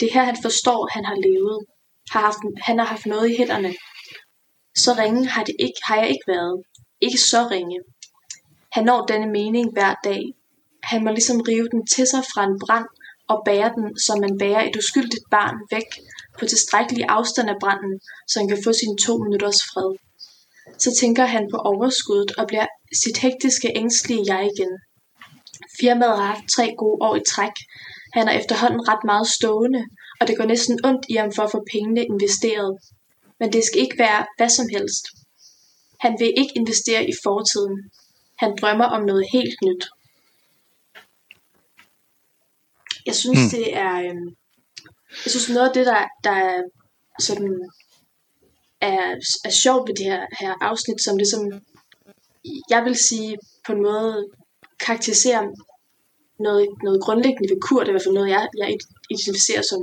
[0.00, 1.58] Det er her han forstår han har levet,
[2.12, 3.74] har haft, han har haft noget i hænderne.
[4.76, 6.62] Så ringe har, det ikke, har jeg ikke været.
[7.00, 7.78] Ikke så ringe.
[8.72, 10.22] Han når denne mening hver dag.
[10.82, 12.88] Han må ligesom rive den til sig fra en brand
[13.28, 15.88] og bære den, som man bærer et uskyldigt barn væk
[16.38, 19.90] på tilstrækkelig afstand af branden, så han kan få sine to minutters fred.
[20.78, 22.66] Så tænker han på overskuddet og bliver
[23.02, 24.72] sit hektiske, ængstlige jeg igen.
[25.80, 27.56] Firmaet har haft tre gode år i træk,
[28.16, 29.82] han er efterhånden ret meget stående,
[30.20, 32.78] og det går næsten ondt i ham for at få pengene investeret.
[33.40, 35.04] Men det skal ikke være hvad som helst.
[36.00, 37.90] Han vil ikke investere i fortiden.
[38.38, 39.84] Han drømmer om noget helt nyt.
[43.06, 43.50] Jeg synes, mm.
[43.50, 43.94] det er...
[43.94, 44.16] Øh,
[45.24, 46.62] jeg synes, noget af det, der, der er
[47.20, 47.70] sådan
[48.80, 51.42] er, er sjovt ved det her, her afsnit, som det som
[52.70, 54.28] jeg vil sige på en måde
[54.80, 55.42] karakteriserer
[56.46, 58.68] noget, noget grundlæggende ved Kurt, i hvert fald noget, jeg, jeg
[59.14, 59.80] identificerer som,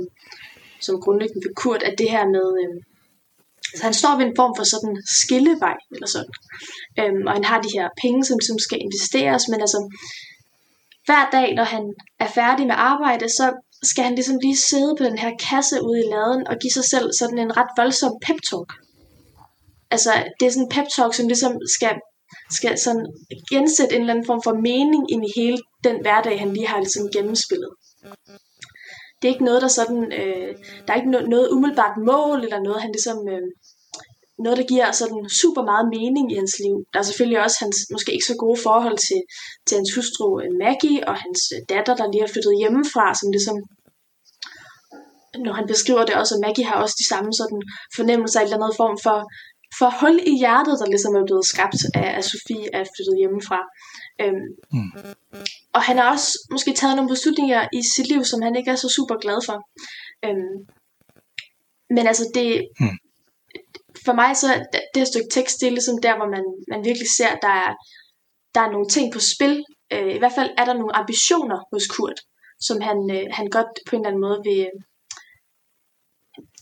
[0.86, 2.74] som grundlæggende ved Kurt, at det her med, øh,
[3.72, 6.34] altså han står ved en form for sådan skillevej, eller sådan,
[7.00, 9.80] øhm, og han har de her penge, som, som skal investeres, men altså,
[11.06, 11.84] hver dag, når han
[12.24, 13.46] er færdig med arbejde, så
[13.90, 16.84] skal han ligesom lige sidde på den her kasse ude i laden og give sig
[16.84, 18.70] selv sådan en ret voldsom pep talk.
[19.94, 21.96] Altså, det er sådan en pep talk, som ligesom skal,
[22.50, 23.06] skal sådan
[23.52, 26.78] gensætte en eller anden form for mening ind i hele den hverdag, han lige har
[26.80, 27.72] ligesom gennemspillet.
[29.18, 30.50] Det er ikke noget, der sådan, øh,
[30.84, 33.46] der er ikke no- noget umiddelbart mål, eller noget, han ligesom, øh,
[34.44, 36.76] noget, der giver sådan super meget mening i hans liv.
[36.92, 39.20] Der er selvfølgelig også hans måske ikke så gode forhold til,
[39.66, 43.28] til hans hustru øh, Maggie og hans øh, datter, der lige har flyttet hjemmefra, som
[43.36, 43.56] ligesom
[45.46, 47.60] når han beskriver det også, at Maggie har også de samme sådan
[47.96, 49.18] fornemmelser af en eller anden form for,
[49.78, 53.60] for hul i hjertet, der ligesom er blevet skabt af, af Sofie at flyttet hjemmefra.
[54.20, 54.90] Øhm, mm.
[55.72, 58.76] Og han har også måske taget nogle beslutninger i sit liv, som han ikke er
[58.76, 59.58] så super glad for.
[60.24, 60.56] Øhm,
[61.90, 62.96] men altså det, mm.
[64.04, 67.08] for mig så det, det stykke tekst, det er ligesom der, hvor man, man virkelig
[67.16, 67.72] ser, at der er,
[68.54, 69.64] der er nogle ting på spil.
[69.92, 72.18] Øh, I hvert fald er der nogle ambitioner hos Kurt,
[72.60, 74.68] som han, øh, han godt på en eller anden måde vil,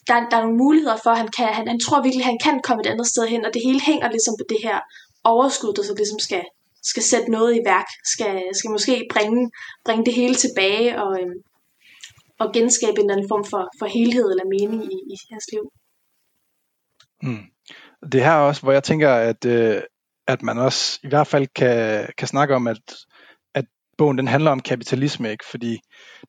[0.08, 2.42] der, der er nogle muligheder for, at han, kan, han, han tror virkelig, at han
[2.46, 4.78] kan komme et andet sted hen, og det hele hænger ligesom på det her
[5.24, 6.44] overskud, der så ligesom skal,
[6.84, 9.50] skal sætte noget i værk, skal, skal måske bringe,
[9.84, 11.38] bringe det hele tilbage og, øhm,
[12.38, 15.64] og genskabe en eller anden form for, for helhed eller mening i, i hans liv.
[17.22, 17.44] Mm.
[18.12, 19.82] Det her også, hvor jeg tænker, at, øh,
[20.28, 22.94] at man også i hvert fald kan, kan snakke om, at,
[23.54, 23.64] at
[23.98, 25.44] bogen den handler om kapitalisme, ikke?
[25.50, 25.78] fordi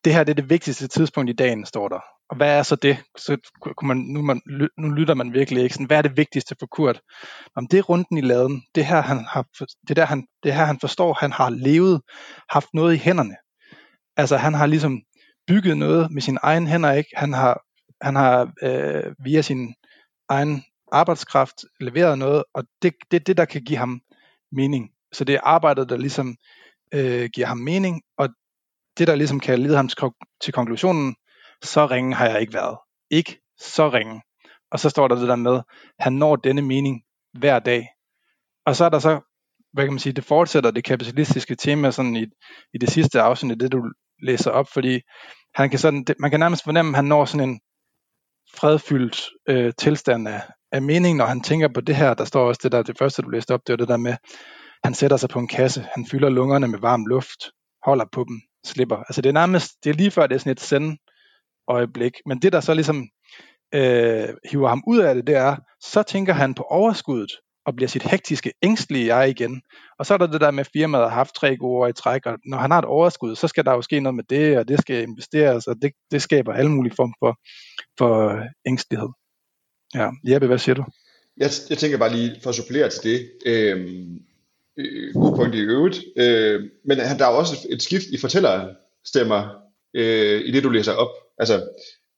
[0.05, 2.14] det her det er det vigtigste tidspunkt i dagen, står der.
[2.29, 2.97] Og hvad er så det?
[3.17, 3.38] Så
[3.77, 4.41] kunne man, nu, man,
[4.77, 5.73] nu lytter man virkelig ikke.
[5.73, 7.01] Sådan, hvad er det vigtigste for Kurt?
[7.55, 8.63] Om det er runden i laden.
[8.75, 9.45] Det her han har,
[9.88, 12.01] det der han, det her han forstår, han har levet,
[12.49, 13.35] haft noget i hænderne.
[14.17, 15.01] Altså han har ligesom
[15.47, 17.09] bygget noget med sine egne hænder, ikke?
[17.13, 17.61] Han har,
[18.01, 19.73] han har øh, via sin
[20.29, 24.01] egen arbejdskraft leveret noget, og det er det, det, der kan give ham
[24.51, 24.89] mening.
[25.13, 26.35] Så det er arbejdet, der ligesom
[26.93, 28.29] øh, giver ham mening, og
[28.97, 29.89] det, der ligesom kan lede ham
[30.41, 31.15] til konklusionen,
[31.63, 32.77] så ringe har jeg ikke været.
[33.09, 34.21] Ikke så ringe.
[34.71, 35.61] Og så står der det der med,
[35.99, 37.01] han når denne mening
[37.33, 37.87] hver dag.
[38.65, 39.19] Og så er der så,
[39.73, 42.25] hvad kan man sige, det fortsætter det kapitalistiske tema sådan i,
[42.73, 43.83] i det sidste afsnit, det du
[44.21, 45.01] læser op, fordi
[45.55, 47.59] han kan sådan, det, man kan nærmest fornemme, at han når sådan en
[48.57, 50.41] fredfyldt øh, tilstand af,
[50.71, 52.13] af mening, når han tænker på det her.
[52.13, 54.15] Der står også det der, det første du læste op, det var det der med,
[54.83, 57.51] han sætter sig på en kasse, han fylder lungerne med varm luft,
[57.85, 58.97] holder på dem, slipper.
[58.97, 60.97] Altså det er nærmest, det er lige før det er sådan et send
[61.67, 62.12] øjeblik.
[62.25, 63.10] Men det, der så ligesom
[63.75, 67.32] øh, hiver ham ud af det, det er, så tænker han på overskuddet,
[67.65, 69.62] og bliver sit hektiske, ængstlige jeg igen.
[69.99, 71.93] Og så er der det der med, at firmaet har haft tre gode år i
[71.93, 74.58] træk, og når han har et overskud, så skal der jo ske noget med det,
[74.58, 77.39] og det skal investeres, og det, det skaber alle mulige form for,
[77.97, 79.10] for ængstlighed.
[79.95, 80.86] Ja, Jeppe, hvad siger du?
[81.38, 84.19] Jeg, jeg tænker bare lige, for at supplere til det, øhm,
[84.78, 89.49] øh, god point i øvrigt, øh, men der er også et skift i fortællerstemmer
[89.93, 91.24] øh, i det, du læser op.
[91.38, 91.69] Altså,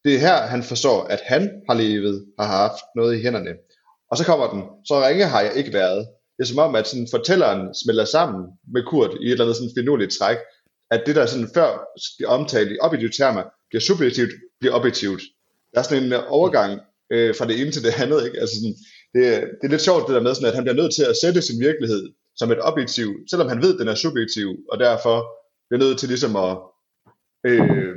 [0.03, 3.53] det er her, han forstår, at han har levet, har haft noget i hænderne.
[4.11, 6.07] Og så kommer den, så ringe har jeg ikke været.
[6.37, 8.41] Det er som om, at sådan fortælleren smelter sammen
[8.73, 10.37] med Kurt i et eller andet sådan finurligt træk,
[10.91, 11.69] at det, der sådan før
[12.17, 15.21] bliver omtalt i objektive termer, bliver subjektivt, bliver objektivt.
[15.73, 16.71] Der er sådan en øh, overgang
[17.11, 18.25] øh, fra det ene til det andet.
[18.25, 18.39] Ikke?
[18.39, 18.75] Altså sådan,
[19.13, 19.23] det,
[19.59, 21.41] det er lidt sjovt det der med, sådan, at han bliver nødt til at sætte
[21.41, 22.03] sin virkelighed
[22.35, 25.15] som et objektiv, selvom han ved, at den er subjektiv, og derfor
[25.67, 26.53] bliver nødt til ligesom at
[27.47, 27.95] øh,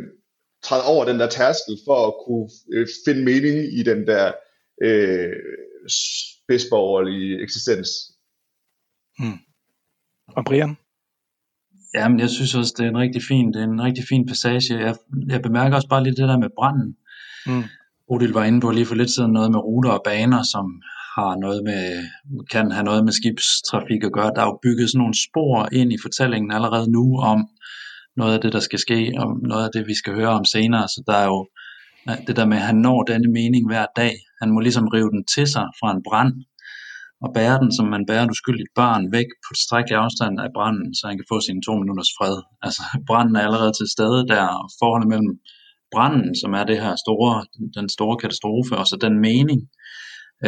[0.65, 4.33] træde over den der tærskel for at kunne øh, finde mening i den der
[4.83, 5.33] øh,
[5.89, 7.89] spidsborgerlige eksistens.
[9.19, 9.39] Hmm.
[10.37, 10.77] Og Brian?
[11.95, 14.79] Jamen, jeg synes også, det er en rigtig fin, det er en rigtig fin passage.
[14.79, 14.95] Jeg,
[15.29, 16.97] jeg bemærker også bare lidt det der med branden.
[17.47, 17.65] Mm.
[18.09, 20.83] Odil var inde på lige for lidt siden noget med ruter og baner, som
[21.17, 21.85] har noget med,
[22.51, 24.33] kan have noget med skibstrafik at gøre.
[24.35, 27.49] Der er jo bygget sådan nogle spor ind i fortællingen allerede nu om,
[28.17, 30.89] noget af det, der skal ske, og noget af det, vi skal høre om senere.
[30.89, 31.49] Så der er jo
[32.27, 34.15] det der med, at han når denne mening hver dag.
[34.41, 36.33] Han må ligesom rive den til sig fra en brand,
[37.25, 40.95] og bære den, som man bærer et uskyldigt barn væk på strækkelig afstand af branden,
[40.99, 42.37] så han kan få sine to minutters fred.
[42.67, 45.33] Altså, branden er allerede til stede der, og forholdet mellem
[45.95, 47.35] branden, som er det her store,
[47.79, 49.61] den store katastrofe, og så den mening,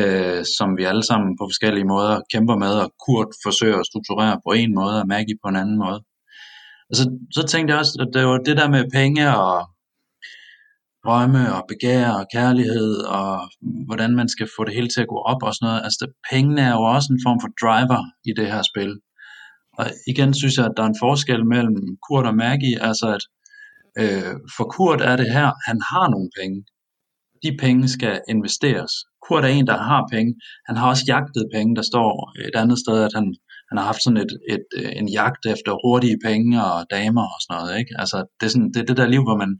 [0.01, 4.37] øh, som vi alle sammen på forskellige måder kæmper med, og Kurt forsøger at strukturere
[4.46, 6.01] på en måde, og Maggie på en anden måde.
[6.92, 9.68] Altså, så, så tænkte jeg også, at det var det der med penge og
[11.05, 13.50] drømme og begær og kærlighed og
[13.87, 15.85] hvordan man skal få det hele til at gå op og sådan noget.
[15.85, 18.92] Altså der, pengene er jo også en form for driver i det her spil.
[19.78, 23.24] Og igen synes jeg, at der er en forskel mellem Kurt og Maggie, altså at
[24.02, 26.59] øh, for Kurt er det her, han har nogle penge.
[27.44, 28.92] De penge skal investeres.
[29.26, 30.35] Kurt er en, der har penge.
[30.68, 31.76] Han har også jagtet penge.
[31.76, 32.11] Der står
[32.48, 33.26] et andet sted, at han,
[33.73, 37.39] han har haft sådan et, et, øh, en jagt efter hurtige penge og damer og
[37.41, 37.73] sådan noget.
[37.81, 37.93] Ikke?
[38.03, 39.53] Altså, det, er sådan, det er det der liv, hvor man,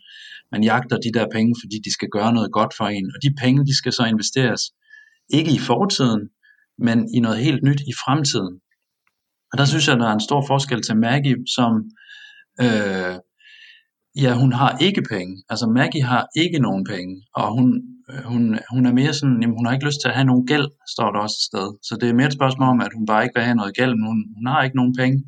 [0.53, 3.07] man jagter de der penge, fordi de skal gøre noget godt for en.
[3.15, 4.63] Og de penge, de skal så investeres,
[5.39, 6.23] ikke i fortiden,
[6.87, 8.55] men i noget helt nyt i fremtiden.
[9.53, 11.73] Og der synes jeg, der er en stor forskel til Maggie, som,
[12.65, 13.17] øh,
[14.25, 15.35] ja, hun har ikke penge.
[15.51, 17.69] Altså Maggie har ikke nogen penge, og hun,
[18.11, 18.43] Øh, hun,
[18.75, 21.09] hun er mere sådan, jamen, hun har ikke lyst til at have nogen gæld, står
[21.13, 21.67] der også et sted.
[21.87, 23.95] Så det er mere et spørgsmål om, at hun bare ikke vil have noget gæld,
[23.99, 25.19] men hun, hun har ikke nogen penge.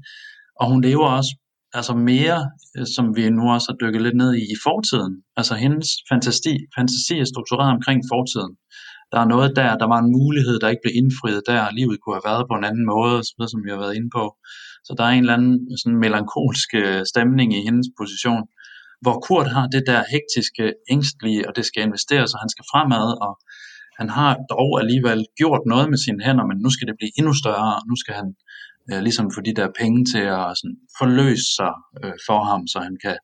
[0.60, 1.32] Og hun lever også
[1.78, 2.38] altså mere,
[2.76, 5.14] øh, som vi nu også har dykket lidt ned i, i fortiden.
[5.40, 8.52] Altså hendes fantasi, fantasi er struktureret omkring fortiden.
[9.12, 12.16] Der er noget der, der var en mulighed, der ikke blev indfriet der, livet kunne
[12.18, 13.16] have været på en anden måde,
[13.52, 14.24] som vi har været inde på.
[14.87, 18.44] Så der er en eller anden sådan melankolsk øh, stemning i hendes position,
[19.02, 23.09] hvor Kurt har det der hektiske, ængstlige, og det skal investeres, og han skal fremad,
[23.26, 23.33] og
[23.98, 27.35] han har dog alligevel gjort noget med sine hænder, men nu skal det blive endnu
[27.42, 28.28] større, og nu skal han
[28.90, 32.78] øh, ligesom få de der penge til at sådan, forløse sig øh, for ham, så
[32.88, 33.16] han kan,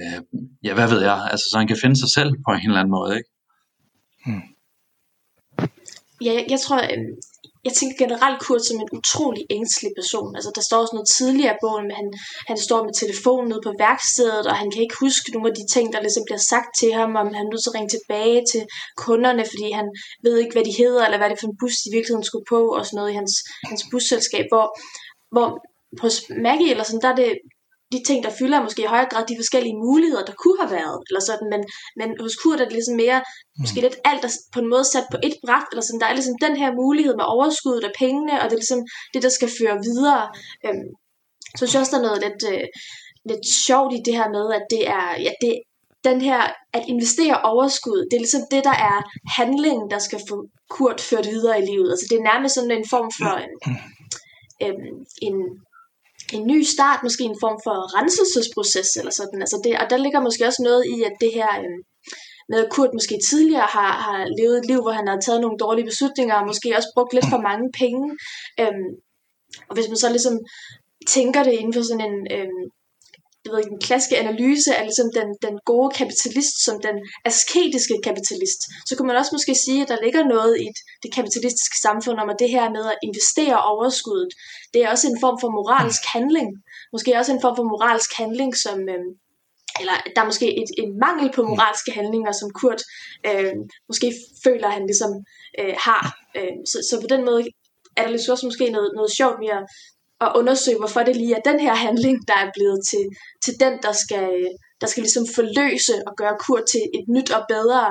[0.00, 0.20] øh,
[0.66, 2.96] ja hvad ved jeg, altså så han kan finde sig selv på en eller anden
[2.98, 3.30] måde, ikke?
[4.26, 4.46] Hmm.
[6.24, 7.06] Ja, jeg, jeg tror, øh,
[7.66, 10.30] jeg tænker generelt Kurt som en utrolig ængstelig person.
[10.36, 12.08] Altså, der står også noget tidligere i bogen, men han,
[12.50, 15.64] han står med telefonen nede på værkstedet, og han kan ikke huske nogle af de
[15.74, 18.40] ting, der ligesom bliver sagt til ham, om han er nødt til at ringe tilbage
[18.52, 18.62] til
[19.06, 19.88] kunderne, fordi han
[20.26, 22.48] ved ikke, hvad de hedder, eller hvad det er for en bus, de virkeligheden skulle
[22.54, 23.34] på, og sådan noget i hans,
[23.70, 24.66] hans busselskab, hvor,
[25.34, 25.48] hvor
[26.02, 27.30] hos Maggie eller sådan, der er det
[27.92, 30.98] de ting, der fylder måske i højere grad de forskellige muligheder, der kunne have været,
[31.08, 31.62] eller sådan, men,
[32.00, 33.60] men hos Kurt er det ligesom mere, mm.
[33.62, 36.16] måske lidt alt er på en måde sat på et bræt, eller sådan, der er
[36.18, 38.82] ligesom den her mulighed med overskuddet af pengene, og det er ligesom
[39.14, 40.22] det, der skal føre videre.
[40.66, 40.88] Øhm,
[41.56, 42.66] så synes jeg også, der er noget lidt, øh,
[43.30, 45.52] lidt sjovt i det her med, at det er, ja, det,
[46.08, 46.40] den her,
[46.78, 48.98] at investere overskud, det er ligesom det, der er
[49.38, 50.36] handlingen, der skal få
[50.74, 51.90] Kurt ført videre i livet.
[51.90, 53.54] Altså det er nærmest sådan en form for en,
[54.64, 54.94] øhm,
[55.28, 55.36] en
[56.32, 59.40] en ny start, måske en form for renselsesproces eller sådan.
[59.44, 61.78] Altså det, og der ligger måske også noget i, at det her øh,
[62.50, 65.58] med at Kurt måske tidligere har, har levet et liv, hvor han har taget nogle
[65.64, 68.04] dårlige beslutninger, og måske også brugt lidt for mange penge.
[68.60, 68.90] Øhm,
[69.68, 70.36] og hvis man så ligesom
[71.16, 72.64] tænker det inden for sådan en, øhm,
[73.50, 76.96] jeg ved ikke, den klassiske analyse af ligesom den, den gode kapitalist som den
[77.30, 80.68] asketiske kapitalist, så kunne man også måske sige, at der ligger noget i
[81.02, 84.32] det kapitalistiske samfund om, at det her med at investere overskuddet,
[84.72, 86.48] det er også en form for moralsk handling.
[86.94, 89.04] Måske også en form for moralsk handling, som, øh,
[89.80, 92.82] eller der er måske et, en mangel på moralske handlinger, som Kurt
[93.28, 93.54] øh,
[93.90, 94.08] måske
[94.44, 95.12] føler, han ligesom
[95.60, 96.04] øh, har.
[96.38, 97.42] Øh, så, så på den måde
[97.96, 99.64] er der ligesom også måske noget, noget sjovt med at
[100.20, 103.04] at undersøge, hvorfor det lige er den her handling, der er blevet til,
[103.44, 104.30] til den, der skal,
[104.80, 107.82] der skal ligesom forløse og gøre Kurt til et nyt og bedre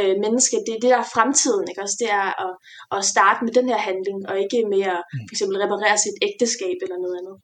[0.00, 0.56] øh, menneske.
[0.66, 1.64] Det er det, der er fremtiden.
[1.68, 1.82] Ikke?
[1.84, 2.52] Også det er at,
[2.96, 5.24] at starte med den her handling, og ikke med at mm.
[5.28, 7.36] for eksempel reparere sit ægteskab eller noget andet.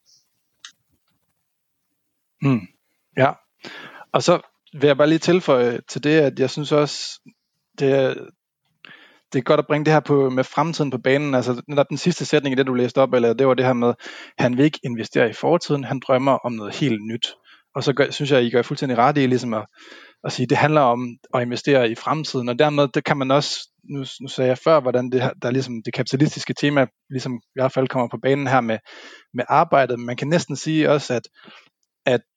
[2.46, 2.64] Mm.
[3.22, 3.30] Ja,
[4.12, 4.34] og så
[4.72, 7.20] vil jeg bare lige tilføje til det, at jeg synes også,
[7.78, 8.14] det er,
[9.32, 11.34] det er godt at bringe det her på, med fremtiden på banen.
[11.34, 13.72] Altså netop den sidste sætning i det, du læste op, eller det var det her
[13.72, 13.94] med,
[14.38, 17.26] han vil ikke investere i fortiden, han drømmer om noget helt nyt.
[17.74, 19.66] Og så gør, synes jeg, I gør fuldstændig ret i ligesom at,
[20.24, 23.68] at sige, det handler om at investere i fremtiden, og dermed det kan man også,
[23.90, 27.72] nu, nu sagde jeg før, hvordan det, der ligesom det kapitalistiske tema ligesom i hvert
[27.72, 28.78] fald kommer på banen her med,
[29.34, 29.98] med arbejdet.
[29.98, 31.22] Man kan næsten sige også, at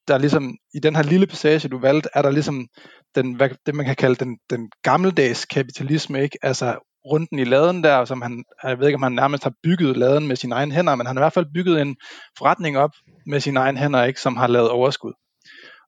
[0.08, 2.68] der ligesom i den her lille passage, du valgte, er der ligesom
[3.16, 6.38] den, hvad, det, man kan kalde den, den gammeldags kapitalisme, ikke?
[6.42, 9.98] Altså runden i laden der, som han, jeg ved ikke, om han nærmest har bygget
[9.98, 11.96] laden med sine egne hænder, men han har i hvert fald bygget en
[12.38, 12.92] forretning op
[13.26, 14.22] med sine egne hænder, ikke?
[14.22, 15.14] Som har lavet overskud.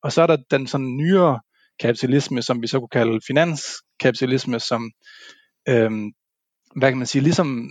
[0.03, 1.39] Og så er der den sådan nyere
[1.79, 4.91] kapitalisme, som vi så kunne kalde finanskapitalisme, som,
[5.69, 6.11] øhm,
[6.75, 7.69] hvad kan man sige, ligesom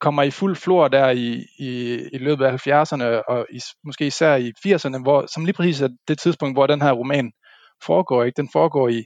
[0.00, 4.36] kommer i fuld flor der i, i, i løbet af 70'erne, og i, måske især
[4.36, 7.32] i 80'erne, hvor, som lige præcis er det tidspunkt, hvor den her roman
[7.82, 8.24] foregår.
[8.24, 8.36] Ikke?
[8.36, 9.04] Den foregår i,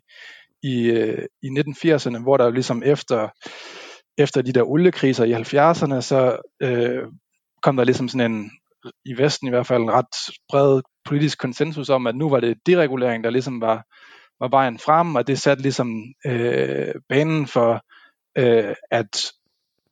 [0.63, 3.29] i, øh, i 1980'erne, hvor der ligesom efter,
[4.19, 7.03] efter de der oliekriser i 70'erne, så øh,
[7.63, 8.51] kom der ligesom sådan en,
[9.05, 12.59] i Vesten i hvert fald, en ret bred politisk konsensus om, at nu var det
[12.67, 13.85] deregulering, der ligesom var,
[14.41, 17.81] var vejen frem, og det satte ligesom øh, banen for,
[18.39, 19.33] øh, at,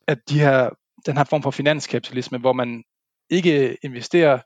[0.07, 0.70] at de her
[1.07, 2.84] den her form for finanskapitalisme, hvor man
[3.30, 4.38] ikke investerer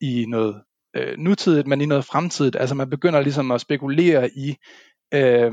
[0.00, 0.62] i noget
[0.96, 2.56] øh, nutidigt, men i noget fremtidigt.
[2.56, 4.56] Altså man begynder ligesom at spekulere i
[5.14, 5.52] øh,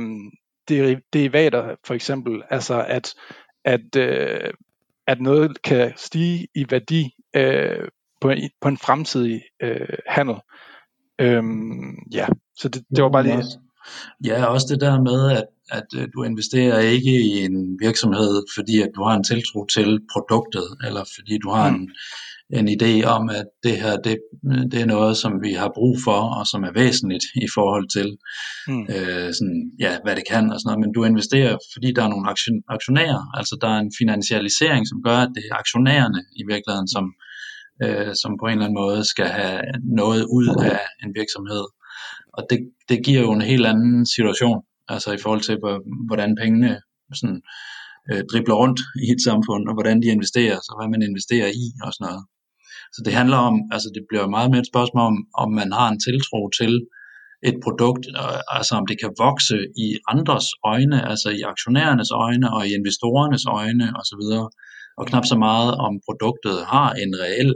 [1.13, 3.13] derivater for eksempel, altså at,
[3.65, 4.53] at, øh,
[5.07, 7.87] at noget kan stige i værdi øh,
[8.21, 10.35] på, en, på en fremtidig øh, handel.
[11.21, 13.43] Øhm, ja, så det, det var bare lige...
[14.25, 18.81] Ja, også det der med, at, at øh, du investerer ikke i en virksomhed, fordi
[18.81, 21.75] at du har en tiltro til produktet, eller fordi du har mm.
[21.75, 21.89] en,
[22.59, 24.17] en idé om, at det her det,
[24.71, 28.07] det er noget, som vi har brug for, og som er væsentligt i forhold til,
[28.67, 28.85] mm.
[28.95, 30.83] øh, sådan, ja, hvad det kan og sådan noget.
[30.83, 34.99] Men du investerer, fordi der er nogle aktion, aktionærer, altså der er en finansialisering, som
[35.07, 37.05] gør, at det er aktionærerne i virkeligheden, som,
[37.83, 39.61] øh, som på en eller anden måde skal have
[40.01, 41.65] noget ud af en virksomhed.
[42.37, 42.59] Og det,
[42.89, 44.59] det giver jo en helt anden situation,
[44.93, 45.57] altså i forhold til,
[46.07, 46.71] hvordan pengene
[47.19, 47.41] sådan,
[48.09, 51.65] øh, dribler rundt i et samfund, og hvordan de investeres, og hvad man investerer i
[51.85, 52.23] og sådan noget.
[52.95, 55.87] Så det handler om, altså det bliver meget mere et spørgsmål om, om man har
[55.89, 56.73] en tiltro til
[57.49, 58.05] et produkt,
[58.57, 63.45] altså om det kan vokse i andres øjne, altså i aktionærernes øjne og i investorernes
[63.59, 64.23] øjne osv.,
[64.99, 67.53] og knap så meget om produktet har en reel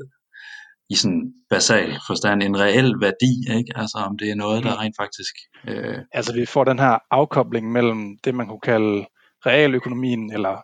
[0.89, 3.71] i sådan basal forstand en reel værdi, ikke?
[3.75, 4.79] Altså om det er noget, der mm.
[4.79, 5.35] rent faktisk...
[5.67, 5.97] Øh...
[6.11, 9.05] Altså vi får den her afkobling mellem det, man kunne kalde
[9.45, 10.61] realøkonomien, eller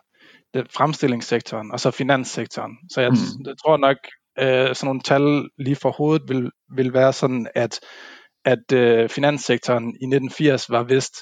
[0.54, 2.72] det, fremstillingssektoren, og så finanssektoren.
[2.92, 3.46] Så jeg, mm.
[3.46, 3.96] jeg tror nok,
[4.38, 7.80] øh, sådan nogle tal lige for hovedet vil, vil være sådan, at,
[8.44, 11.14] at øh, finanssektoren i 1980 var vist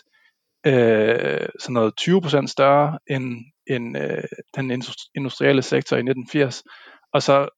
[0.66, 3.36] øh, sådan noget 20% større end,
[3.70, 4.24] end øh,
[4.56, 4.70] den
[5.14, 6.62] industrielle sektor i 1980.
[7.12, 7.48] Og så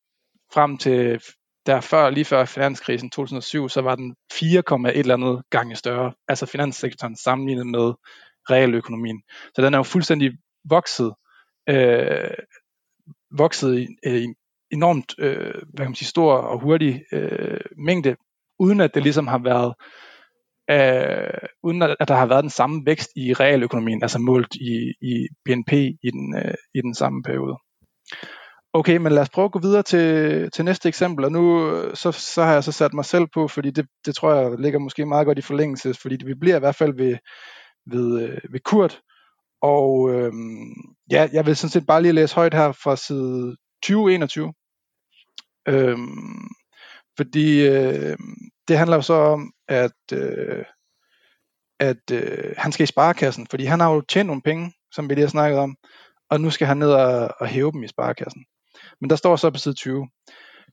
[0.54, 1.20] frem til
[1.66, 6.46] der før, lige før finanskrisen 2007, så var den 4,1 eller andet gange større, altså
[6.46, 7.92] finanssektoren sammenlignet med
[8.50, 9.22] realøkonomien.
[9.54, 10.32] Så den er jo fuldstændig
[10.64, 11.14] vokset,
[11.68, 12.30] øh,
[13.38, 14.34] vokset i, øh, i en
[14.70, 18.16] enormt øh, hvad kan man sige, stor og hurtig øh, mængde,
[18.58, 19.74] uden at det ligesom har været
[20.70, 25.28] øh, uden at der har været den samme vækst i realøkonomien, altså målt i, i
[25.44, 27.56] BNP i den, øh, i den samme periode.
[28.72, 32.12] Okay, men lad os prøve at gå videre til, til næste eksempel, og nu så,
[32.12, 35.06] så har jeg så sat mig selv på, fordi det, det tror jeg ligger måske
[35.06, 37.16] meget godt i forlængelse, fordi det, vi bliver i hvert fald ved,
[37.86, 39.00] ved, øh, ved Kurt,
[39.62, 40.72] og øhm,
[41.10, 44.52] ja, jeg vil sådan set bare lige læse højt her fra side 2021,
[45.68, 46.48] øhm,
[47.16, 48.16] fordi øh,
[48.68, 50.64] det handler jo så om, at, øh,
[51.80, 55.14] at øh, han skal i sparekassen, fordi han har jo tjent nogle penge, som vi
[55.14, 55.76] lige har snakket om,
[56.30, 58.44] og nu skal han ned og, og hæve dem i sparekassen.
[59.00, 60.08] Men der står så på side 20.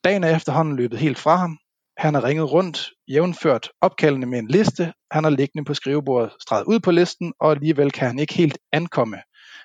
[0.03, 1.57] Dagen er efterhånden løbet helt fra ham.
[1.97, 4.93] Han har ringet rundt, jævnført opkaldene med en liste.
[5.11, 8.57] Han har liggende på skrivebordet streget ud på listen, og alligevel kan han ikke helt
[8.71, 9.17] ankomme.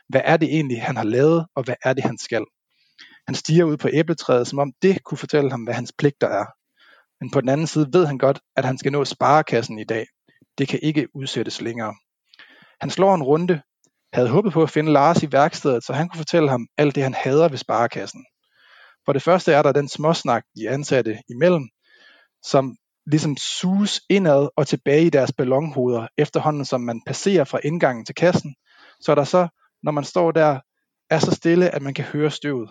[0.09, 2.45] Hvad er det egentlig, han har lavet, og hvad er det, han skal?
[3.27, 6.47] Han stiger ud på æbletræet, som om det kunne fortælle ham, hvad hans pligter er.
[7.21, 10.07] Men på den anden side ved han godt, at han skal nå sparekassen i dag.
[10.59, 11.95] Det kan ikke udsættes længere.
[12.81, 13.63] Han slår en runde,
[14.13, 17.03] havde håbet på at finde Lars i værkstedet, så han kunne fortælle ham alt det,
[17.03, 18.25] han hader ved sparekassen.
[19.05, 21.69] For det første er der den småsnak, de ansatte imellem,
[22.43, 22.77] som
[23.07, 28.15] ligesom suges indad og tilbage i deres ballonhoveder, efterhånden som man passerer fra indgangen til
[28.15, 28.55] kassen,
[29.01, 29.49] så er der så,
[29.83, 30.61] når man står der,
[31.11, 32.71] er så stille, at man kan høre støvet.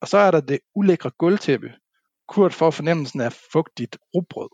[0.00, 1.74] Og så er der det ulækre gulvtæppe.
[2.28, 4.48] Kurt får fornemmelsen af fugtigt rugbrød.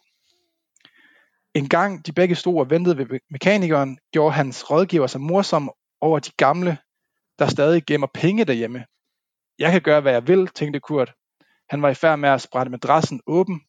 [1.55, 5.70] En gang de begge stod og ventede ved mekanikeren, gjorde hans rådgiver sig morsom
[6.01, 6.79] over de gamle,
[7.39, 8.85] der stadig gemmer penge derhjemme.
[9.59, 11.15] Jeg kan gøre, hvad jeg vil, tænkte Kurt.
[11.71, 13.61] Han var i færd med at sprætte madrassen åben,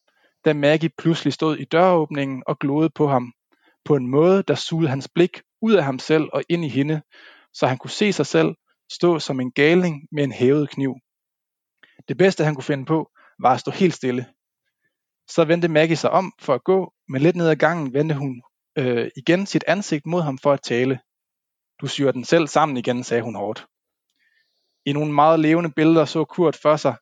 [0.44, 3.32] da Maggie pludselig stod i døråbningen og glodede på ham,
[3.84, 7.02] på en måde, der sugede hans blik ud af ham selv og ind i hende,
[7.52, 8.54] så han kunne se sig selv
[8.92, 10.94] stå som en galning med en hævet kniv.
[12.08, 14.26] Det bedste han kunne finde på, var at stå helt stille.
[15.28, 18.42] Så vendte Maggie sig om for at gå, men lidt ned ad gangen vendte hun
[18.78, 21.00] øh, igen sit ansigt mod ham for at tale.
[21.80, 23.66] Du syr den selv sammen igen, sagde hun hårdt.
[24.88, 26.96] I nogle meget levende billeder så Kurt for sig,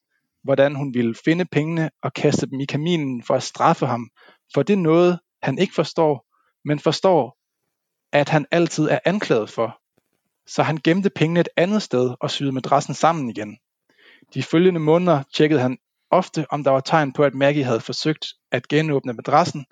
[0.45, 4.11] hvordan hun ville finde pengene og kaste dem i kaminen for at straffe ham,
[4.55, 6.26] for det er noget, han ikke forstår,
[6.64, 7.39] men forstår,
[8.12, 9.78] at han altid er anklaget for.
[10.47, 13.59] Så han gemte pengene et andet sted og syede madrassen sammen igen.
[14.34, 15.78] De følgende måneder tjekkede han
[16.11, 19.64] ofte, om der var tegn på, at Maggie havde forsøgt at genåbne madrassen.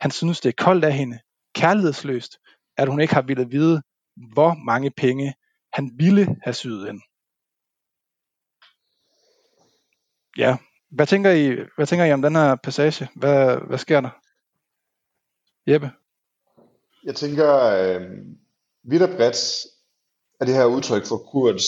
[0.00, 1.18] Han synes, det er koldt af hende,
[1.54, 2.38] kærlighedsløst,
[2.76, 3.82] at hun ikke har ville vide,
[4.32, 5.34] hvor mange penge
[5.72, 7.00] han ville have syet ind.
[10.38, 10.56] Ja,
[10.90, 13.08] hvad tænker I, hvad tænker I om den her passage?
[13.16, 14.10] Hvad, hvad sker der?
[15.66, 15.90] Jeppe?
[17.04, 18.00] Jeg tænker, øh,
[18.84, 19.66] vidt og bredt
[20.40, 21.66] er det her udtryk for Kurts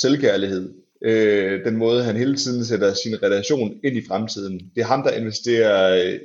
[0.00, 0.74] selvkærlighed.
[1.02, 4.70] Øh, den måde, han hele tiden sætter sin relation ind i fremtiden.
[4.74, 6.20] Det er ham, der investerer øh,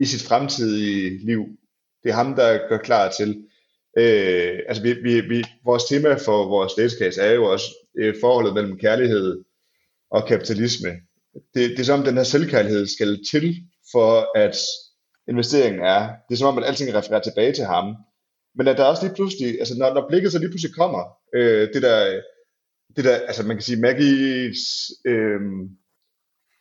[0.00, 1.46] i sit fremtidige liv.
[2.02, 3.48] Det er ham, der gør klar til,
[3.98, 7.66] Øh, altså vi, vi, vi, vores tema for vores læsekasse er jo også
[7.98, 9.44] øh, forholdet mellem kærlighed
[10.10, 10.88] og kapitalisme.
[11.34, 13.56] Det, det er som om den her selvkærlighed skal til
[13.92, 14.56] for at
[15.28, 16.00] investeringen er.
[16.28, 17.96] Det er som om, at alting refererer tilbage til ham.
[18.54, 21.02] Men at der også lige pludselig, altså når, når blikket så lige pludselig kommer,
[21.34, 22.20] øh, det der,
[22.96, 24.60] det der, altså man kan sige, Maggies
[25.06, 25.40] øh,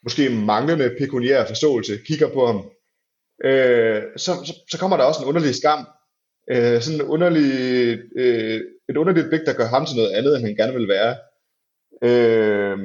[0.03, 2.69] måske manglende pekuniære forståelse, kigger på ham,
[3.43, 5.87] øh, så, så, så kommer der også en underlig skam,
[6.51, 7.51] øh, sådan en underlig,
[8.15, 11.15] øh, et underligt blik, der gør ham til noget andet, end han gerne vil være.
[12.03, 12.77] Øh,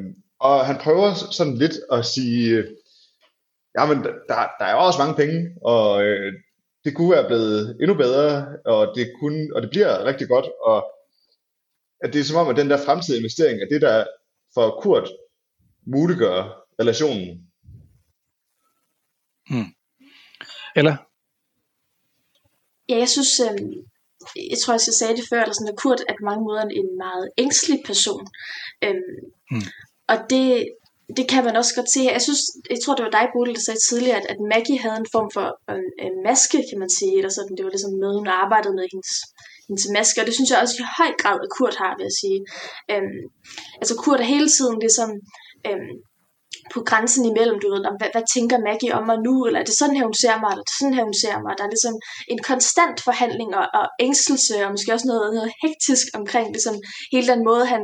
[0.48, 2.64] og han prøver sådan lidt at sige,
[3.78, 6.32] ja, men der, der er også mange penge, og øh,
[6.84, 10.78] det kunne være blevet endnu bedre, og det, kunne, og det bliver rigtig godt, og
[12.04, 14.06] at det er som om, at den der fremtidige investering er det, der
[14.54, 15.08] for Kurt
[15.86, 17.28] muliggør relationen.
[19.50, 19.70] Hmm.
[20.76, 20.96] Eller?
[22.88, 23.58] Ja, jeg synes, øh,
[24.50, 26.96] jeg tror, jeg sagde det før, eller sådan, at Kurt er på mange måder en
[26.96, 28.26] meget ængstelig person.
[28.84, 28.94] Øh,
[29.50, 29.68] hmm.
[30.08, 30.46] Og det,
[31.16, 32.00] det kan man også godt se.
[32.16, 34.98] Jeg synes, jeg tror, det var dig, Bodil, der sagde tidligere, at, at Maggie havde
[35.04, 35.46] en form for
[35.76, 37.56] en, en maske, kan man sige, eller sådan.
[37.56, 39.12] Det var ligesom med, hun arbejdede med hendes,
[39.68, 42.16] hendes maske, og det synes jeg også i høj grad, at Kurt har, vil jeg
[42.22, 42.40] sige.
[42.92, 43.22] Øhm,
[43.80, 45.10] altså Kurt er hele tiden ligesom
[45.68, 45.94] øhm,
[46.74, 49.76] på grænsen imellem, du ved, hvad, hvad tænker Maggie om mig nu, eller er det
[49.80, 51.52] sådan her, hun ser mig, eller er det sådan her, hun ser mig.
[51.58, 51.96] Der er ligesom
[52.32, 56.76] en konstant forhandling og, og ængstelse, og måske også noget, noget hektisk omkring ligesom,
[57.14, 57.82] hele den måde, han,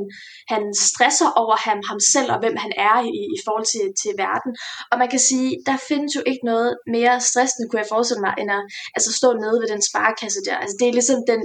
[0.52, 4.12] han stresser over ham, ham selv, og hvem han er i, i forhold til, til
[4.24, 4.52] verden.
[4.90, 8.34] Og man kan sige, der findes jo ikke noget mere stressende, kunne jeg forestille mig,
[8.40, 8.62] end at
[8.96, 10.56] altså, stå nede ved den sparekasse der.
[10.62, 11.40] Altså, det er ligesom den,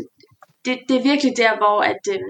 [0.65, 2.25] det, det er virkelig der, hvor at, øh,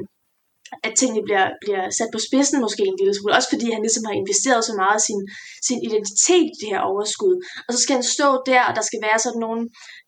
[0.88, 3.38] at tingene bliver, bliver sat på spidsen måske en lille smule.
[3.38, 5.22] Også fordi han ligesom har investeret så meget af sin,
[5.68, 7.36] sin identitet i det her overskud.
[7.66, 9.62] Og så skal han stå der, og der skal være sådan nogle...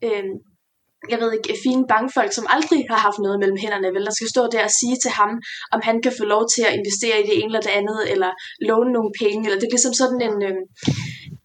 [0.05, 0.25] Øh,
[1.11, 4.33] jeg ved ikke, fine bankfolk, som aldrig har haft noget mellem hænderne, vel, der skal
[4.33, 5.31] stå der og sige til ham,
[5.73, 8.31] om han kan få lov til at investere i det ene eller det andet, eller
[8.69, 10.61] låne nogle penge, eller det er ligesom sådan en, øh,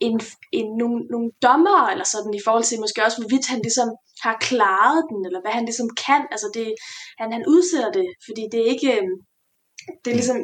[0.06, 0.14] en,
[0.58, 3.88] en nogle, nogle dommer, eller sådan i forhold til måske også, hvorvidt han ligesom
[4.26, 6.22] har klaret den, eller hvad han ligesom kan.
[6.34, 6.68] Altså det,
[7.20, 9.16] han, han udsætter det, fordi det er ikke, øhm,
[10.02, 10.40] det er ligesom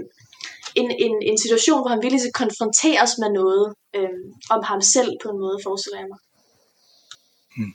[0.81, 4.21] en, en, en situation, hvor han virkelig skal konfronteres med noget øh,
[4.55, 6.21] om ham selv på en måde, forestiller jeg mig.
[7.57, 7.75] Hmm.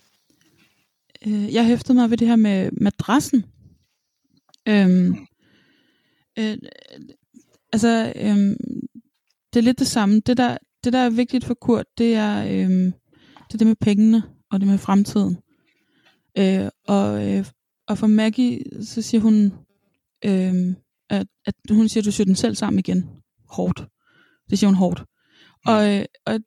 [1.25, 3.45] Jeg hæftede mig ved det her med madrassen.
[4.67, 5.15] Øhm,
[6.39, 6.57] øh,
[7.73, 8.57] altså, øhm,
[9.53, 10.19] det er lidt det samme.
[10.19, 12.93] Det der, det, der er vigtigt for Kurt, det er, øhm,
[13.47, 15.37] det er det med pengene og det med fremtiden.
[16.37, 17.45] Øh, og, øh,
[17.87, 19.53] og for Maggie, så siger hun,
[20.25, 20.75] øh,
[21.09, 23.09] at, at hun siger, at du syr den selv sammen igen.
[23.49, 23.85] Hårdt.
[24.49, 25.03] Det siger hun hårdt.
[25.65, 26.39] Og, øh, og,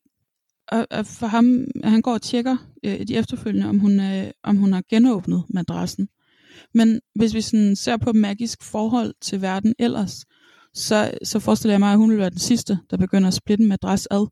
[0.69, 4.57] og, og for ham, han går og tjekker øh, de efterfølgende, om hun, øh, om
[4.57, 6.09] hun har genåbnet madrassen.
[6.75, 10.25] Men hvis vi sådan ser på magisk forhold til verden ellers,
[10.75, 13.63] så, så forestiller jeg mig, at hun vil være den sidste, der begynder at splitte
[13.63, 14.27] en madras ad.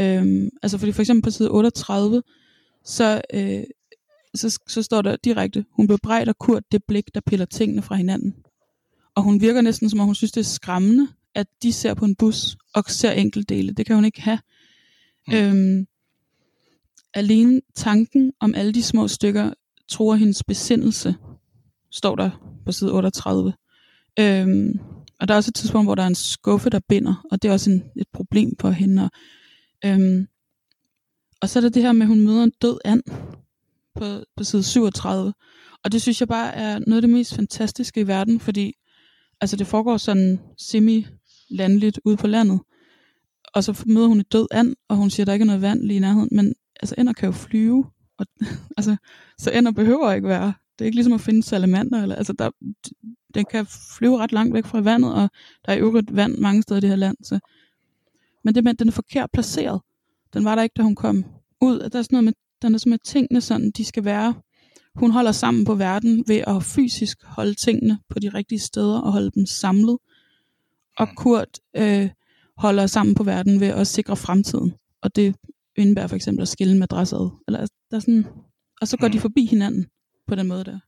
[0.00, 2.22] Øhm, altså fordi for eksempel på side 38,
[2.84, 3.64] så, øh,
[4.34, 8.34] så, så står der direkte, hun bebrejder Kurt det blik, der piller tingene fra hinanden.
[9.14, 12.04] Og hun virker næsten som om hun synes, det er skræmmende, at de ser på
[12.04, 13.72] en bus og ser enkeltdele.
[13.72, 14.38] Det kan hun ikke have.
[15.28, 15.34] Mm.
[15.34, 15.86] Øhm,
[17.14, 19.52] alene tanken om alle de små stykker
[19.88, 21.14] tror hendes besindelse,
[21.90, 23.52] står der på side 38.
[24.18, 24.80] Øhm,
[25.20, 27.48] og der er også et tidspunkt, hvor der er en skuffe, der binder, og det
[27.48, 29.02] er også en, et problem for hende.
[29.02, 29.10] Og,
[29.84, 30.26] øhm,
[31.40, 33.02] og så er der det her med, at hun møder en død and
[33.94, 35.32] på, på side 37.
[35.84, 38.74] Og det synes jeg bare er noget af det mest fantastiske i verden, fordi
[39.40, 42.60] altså det foregår sådan semi-landligt ude på landet.
[43.54, 45.62] Og så møder hun et død and, og hun siger, at der ikke er noget
[45.62, 46.28] vand lige i nærheden.
[46.32, 47.86] Men altså ender kan jo flyve.
[48.18, 48.26] Og,
[48.78, 48.96] altså,
[49.38, 50.52] så ender behøver ikke være.
[50.78, 52.02] Det er ikke ligesom at finde salamander.
[52.02, 52.50] Eller, altså der,
[53.34, 53.66] den kan
[53.98, 55.30] flyve ret langt væk fra vandet, og
[55.66, 57.16] der er jo øvrigt vand mange steder i det her land.
[57.22, 57.38] Så.
[58.44, 59.80] Men det med, den er forkert placeret.
[60.34, 61.24] Den var der ikke, da hun kom
[61.60, 61.78] ud.
[61.78, 62.32] Der er sådan noget med,
[62.62, 64.34] den er som at tingene sådan, de skal være.
[64.94, 69.12] Hun holder sammen på verden ved at fysisk holde tingene på de rigtige steder og
[69.12, 69.98] holde dem samlet.
[70.98, 71.08] Og.
[71.16, 72.10] Kurt øh,
[72.56, 74.74] holder sammen på verden ved at sikre fremtiden.
[75.02, 75.36] Og det
[75.76, 78.26] indebærer for eksempel at skille madrasser Eller, altså, der er sådan,
[78.80, 79.22] og så går de mm.
[79.22, 79.86] forbi hinanden
[80.28, 80.78] på den måde der.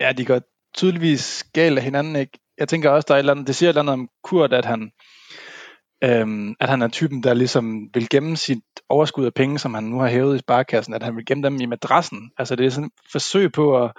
[0.00, 0.40] Ja, de går
[0.74, 2.16] tydeligvis galt af hinanden.
[2.16, 2.38] Ikke?
[2.58, 4.52] Jeg tænker også, der er et eller andet, det siger et eller andet om Kurt,
[4.52, 4.90] at han,
[6.04, 9.84] øhm, at han er typen, der ligesom vil gemme sit overskud af penge, som han
[9.84, 12.30] nu har hævet i sparekassen, at han vil gemme dem i madrassen.
[12.38, 13.92] Altså det er sådan et forsøg på at,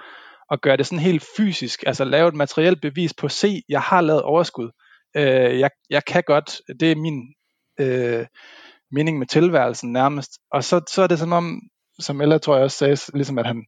[0.50, 4.00] at gøre det sådan helt fysisk, altså lave et materielt bevis på, se, jeg har
[4.00, 4.70] lavet overskud.
[5.16, 7.34] Øh, jeg, jeg kan godt, det er min
[7.80, 8.26] øh,
[8.90, 10.30] mening med tilværelsen nærmest.
[10.52, 11.60] Og så, så er det som om,
[11.98, 13.64] som Ella tror jeg også sagde, ligesom at han,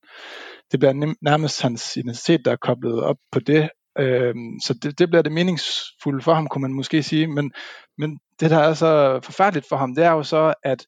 [0.73, 3.69] det bliver nærmest hans identitet, der er koblet op på det,
[3.99, 7.27] Øh, så det, det bliver det meningsfulde for ham, kunne man måske sige.
[7.27, 7.53] Men,
[7.99, 10.87] men det, der er så forfærdeligt for ham, det er jo så, at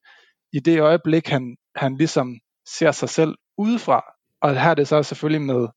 [0.53, 2.39] i det øjeblik, han, han ligesom
[2.69, 4.03] ser sig selv udefra,
[4.43, 5.69] og her er det så selvfølgelig med,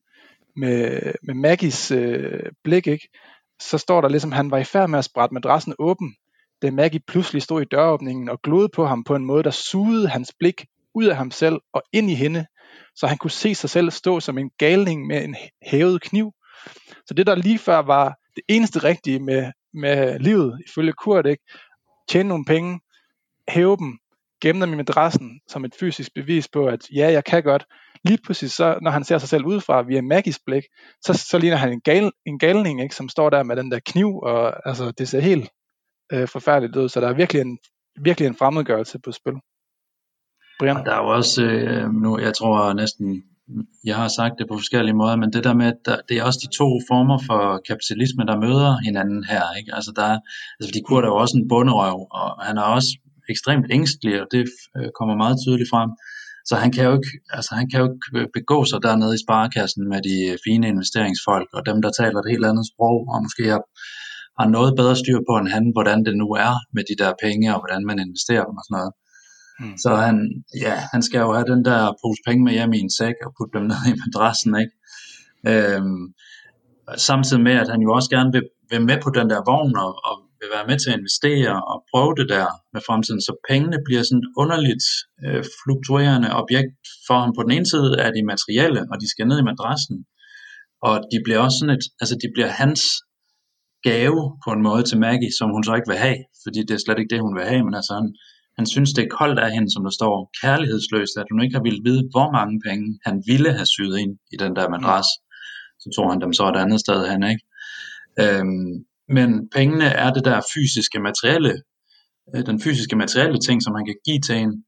[0.56, 3.08] med, med Maggies øh, blik, ikke?
[3.70, 6.14] Så står der ligesom, at han var i færd med at sprætte madrassen åben,
[6.62, 10.08] da Maggie pludselig stod i døråbningen og glodede på ham på en måde, der sugede
[10.08, 12.46] hans blik ud af ham selv og ind i hende,
[12.94, 15.36] så han kunne se sig selv stå som en galning med en
[15.66, 16.32] hævet kniv.
[17.06, 21.44] Så det der lige før var det eneste rigtige med, med livet, ifølge Kurt, ikke?
[22.08, 22.80] tjene nogle penge,
[23.48, 23.98] hæve dem,
[24.40, 27.64] gemme dem i madrassen som et fysisk bevis på, at ja, jeg kan godt.
[28.04, 30.62] Lige pludselig, så, når han ser sig selv udefra via Maggies blik,
[31.04, 33.80] så, så ligner han en, gal, en galning, ikke, som står der med den der
[33.86, 35.50] kniv, og altså, det ser helt
[36.12, 37.58] øh, forfærdeligt ud, så der er virkelig en,
[38.02, 39.34] virkelig en fremmedgørelse på spil.
[40.58, 40.76] Brian?
[40.76, 43.22] Og der er jo også, øh, nu, jeg tror næsten,
[43.84, 46.24] jeg har sagt det på forskellige måder, men det der med, at der, det er
[46.24, 49.44] også de to former for kapitalisme, der møder hinanden her.
[49.58, 49.74] Ikke?
[49.74, 50.08] Altså der,
[50.56, 52.90] altså fordi Kurt er jo også en bunderøv, og han er også
[53.32, 54.42] ekstremt ængstelig, og det
[54.76, 55.90] øh, kommer meget tydeligt frem.
[56.48, 59.82] Så han kan jo ikke, altså han kan jo ikke begå sig dernede i sparekassen
[59.92, 60.16] med de
[60.46, 63.62] fine investeringsfolk, og dem, der taler et helt andet sprog, og måske har,
[64.40, 67.54] har noget bedre styr på end han, hvordan det nu er med de der penge,
[67.54, 68.92] og hvordan man investerer dem og sådan noget.
[69.60, 69.76] Mm.
[69.82, 70.16] Så han,
[70.64, 73.32] ja, han skal jo have den der pose penge med hjem i en sæk og
[73.36, 74.74] putte dem ned i madrassen, ikke?
[75.50, 76.04] Øhm,
[76.96, 79.92] samtidig med, at han jo også gerne vil, vil med på den der vogn og,
[80.08, 83.22] og vil være med til at investere og prøve det der med fremtiden.
[83.28, 84.86] Så pengene bliver sådan et underligt
[85.24, 87.32] øh, fluktuerende objekt for ham.
[87.36, 89.96] På den ene side er de materielle, og de skal ned i madrassen.
[90.88, 92.82] Og de bliver også sådan et, altså de bliver hans
[93.88, 96.82] gave på en måde til Maggie, som hun så ikke vil have, fordi det er
[96.84, 98.08] slet ikke det, hun vil have, men altså han,
[98.58, 101.66] han synes, det er koldt af hende, som der står kærlighedsløst, at hun ikke har
[101.68, 105.08] ville vide, hvor mange penge han ville have syet ind i den der madras.
[105.82, 107.44] Så tog han dem så et andet sted hen, ikke?
[108.22, 108.72] Øhm,
[109.16, 111.54] men pengene er det der fysiske materielle,
[112.34, 114.64] øh, den fysiske materielle ting, som man kan give til en,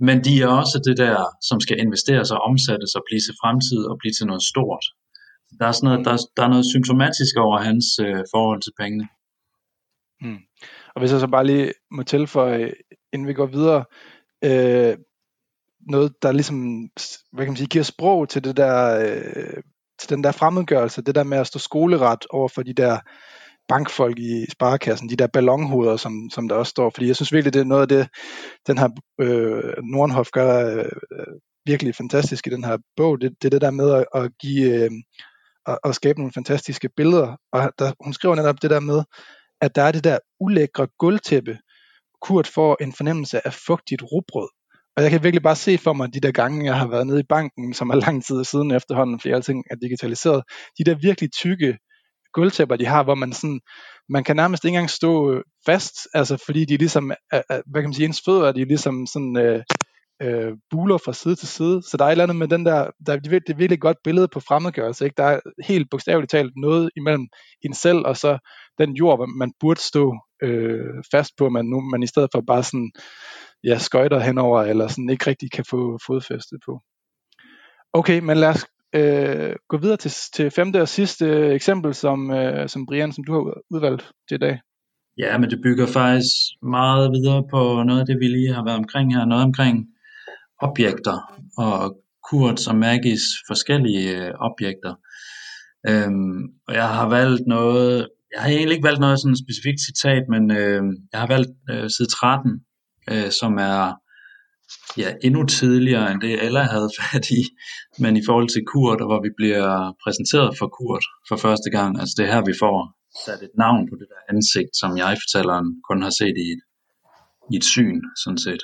[0.00, 1.16] men de er også det der,
[1.48, 4.84] som skal investeres og omsættes og blive til fremtid og blive til noget stort.
[5.58, 9.06] Der er, sådan noget, der, der er noget symptomatisk over hans øh, forhold til pengene.
[10.20, 10.40] Mm.
[10.94, 12.72] Og hvis jeg så bare lige må tilføje,
[13.12, 13.84] inden vi går videre,
[14.44, 14.96] øh,
[15.88, 16.88] noget, der ligesom,
[17.32, 19.62] hvad kan man sige, giver sprog til det der, øh,
[19.98, 22.98] til den der fremmedgørelse, det der med at stå skoleret over for de der
[23.68, 27.54] bankfolk i sparekassen, de der ballonhoveder, som, som der også står, fordi jeg synes virkelig,
[27.54, 28.08] det er noget af det,
[28.66, 28.88] den her
[29.20, 31.34] øh, Nordenhof gør øh, øh
[31.66, 34.84] virkelig fantastisk i den her bog, det, det er det der med at, at give,
[34.84, 34.90] øh,
[35.84, 39.02] og, skabe nogle fantastiske billeder, og der, hun skriver netop det der med,
[39.60, 41.58] at der er det der ulækre gulvtæppe,
[42.22, 44.48] Kurt får en fornemmelse af fugtigt rugbrød.
[44.96, 47.20] Og jeg kan virkelig bare se for mig de der gange, jeg har været nede
[47.20, 50.42] i banken, som er lang tid siden efterhånden, fordi alting er digitaliseret.
[50.78, 51.78] De der virkelig tykke
[52.34, 53.60] gulvtæpper, de har, hvor man sådan,
[54.08, 57.12] man kan nærmest ikke engang stå øh, fast, altså fordi de ligesom,
[57.66, 59.62] hvad kan man sige, ens fødder, de er ligesom sådan, øh,
[60.22, 61.82] øh, buler fra side til side.
[61.82, 63.96] Så der er et eller andet med den der, der er det er virkelig godt
[64.04, 65.04] billede på fremmedgørelse.
[65.04, 65.14] Ikke?
[65.16, 67.26] Der er helt bogstaveligt talt noget imellem
[67.62, 68.38] en selv og så
[68.78, 72.62] den jord, man burde stå øh, fast på, man, nu, man i stedet for bare
[72.62, 72.90] sådan,
[73.64, 76.80] ja, skøjter henover, eller sådan ikke rigtig kan få fodfæste på.
[77.92, 81.26] Okay, men lad os øh, gå videre til, til femte og sidste
[81.58, 84.60] eksempel, som, øh, som Brian, som du har udvalgt til i dag.
[85.18, 86.32] Ja, men det bygger faktisk
[86.62, 89.24] meget videre på noget af det, vi lige har været omkring her.
[89.24, 89.86] Noget omkring
[90.62, 91.16] objekter
[91.58, 91.96] og
[92.30, 94.94] Kurts og Maggies forskellige øh, objekter.
[95.88, 96.38] Øhm,
[96.68, 100.50] og jeg har valgt noget, jeg har egentlig ikke valgt noget sådan specifikt citat, men
[100.50, 100.82] øh,
[101.12, 102.60] jeg har valgt øh, side 13,
[103.10, 103.80] øh, som er
[105.02, 107.42] ja, endnu tidligere end det Ella havde fat i,
[108.02, 111.90] men i forhold til Kurt, og hvor vi bliver præsenteret for Kurt for første gang,
[112.00, 112.76] altså det er her, vi får
[113.24, 116.62] sat et navn på det der ansigt, som jeg fortælleren kun har set i et,
[117.52, 118.62] i et syn, sådan set.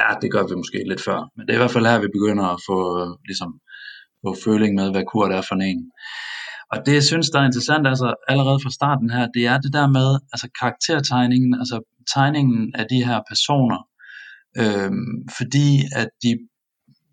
[0.00, 2.16] Ja, det gør vi måske lidt før, men det er i hvert fald her, vi
[2.18, 2.78] begynder at få,
[3.30, 3.50] ligesom,
[4.24, 5.82] få føling med, hvad Kurt er for en.
[6.72, 9.72] Og det, jeg synes, der er interessant altså, allerede fra starten her, det er det
[9.78, 11.76] der med altså, karaktertegningen, altså
[12.14, 13.80] tegningen af de her personer
[14.58, 14.92] øh,
[15.38, 16.38] fordi at de,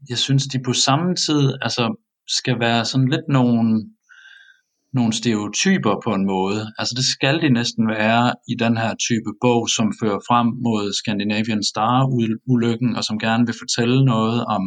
[0.09, 3.85] jeg synes, de på samme tid altså, skal være sådan lidt nogle,
[4.93, 6.73] nogle stereotyper på en måde.
[6.77, 10.93] Altså det skal de næsten være i den her type bog, som fører frem mod
[10.93, 14.63] Scandinavian Star-ulykken, og som gerne vil fortælle noget om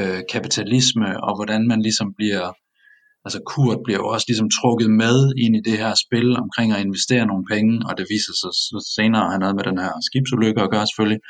[0.00, 2.52] øh, kapitalisme, og hvordan man ligesom bliver
[3.26, 6.82] altså Kurt bliver jo også ligesom trukket med ind i det her spil omkring at
[6.86, 9.92] investere nogle penge, og det viser sig så senere, at han havde med den her
[10.08, 11.20] skibsulykke at gøre selvfølgelig.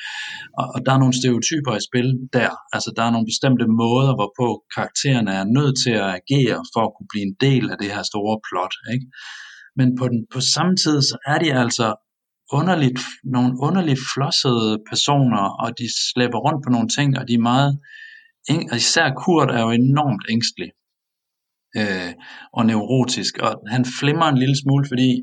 [0.61, 2.09] Og, og der er nogle stereotyper i spil
[2.39, 2.51] der.
[2.77, 6.93] Altså der er nogle bestemte måder, hvorpå karaktererne er nødt til at agere for at
[6.95, 8.75] kunne blive en del af det her store plot.
[8.95, 9.07] Ikke?
[9.79, 11.89] Men på, den, på samme tid, så er de altså
[12.59, 13.01] underligt,
[13.37, 17.71] nogle underligt flossede personer, og de slæber rundt på nogle ting, og de er meget,
[18.73, 20.71] og især Kurt er jo enormt ængstelig
[21.77, 22.13] øh,
[22.53, 25.23] og neurotisk, og han flimmer en lille smule, fordi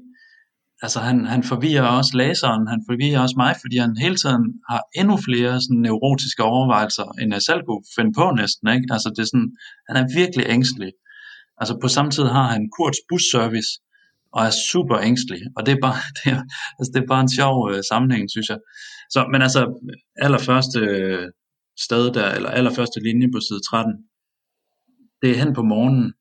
[0.82, 4.82] altså han, han forvirrer også læseren, han forvirrer også mig, fordi han hele tiden har
[4.96, 8.88] endnu flere sådan neurotiske overvejelser, end jeg selv kunne finde på næsten, ikke?
[8.96, 9.52] Altså det er sådan,
[9.90, 10.92] han er virkelig ængstelig.
[11.60, 13.72] Altså på samme tid har han Kurts busservice,
[14.36, 16.42] og er super ængstelig, og det er bare, det er,
[16.78, 18.60] altså det er bare en sjov øh, sammenhæng, synes jeg.
[19.14, 19.62] Så, men altså,
[20.26, 21.26] allerførste øh,
[21.86, 23.94] sted der, eller allerførste linje på side 13,
[25.22, 26.14] det er hen på morgenen,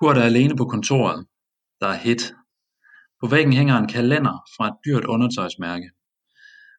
[0.00, 1.26] Kurt er alene på kontoret.
[1.80, 2.34] Der er hit.
[3.20, 5.90] På væggen hænger en kalender fra et dyrt undertøjsmærke.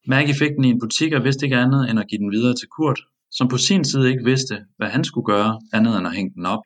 [0.08, 2.56] Maggie fik den i en butik og vidste ikke andet end at give den videre
[2.56, 3.00] til Kurt,
[3.32, 6.46] som på sin side ikke vidste, hvad han skulle gøre andet end at hænge den
[6.46, 6.64] op.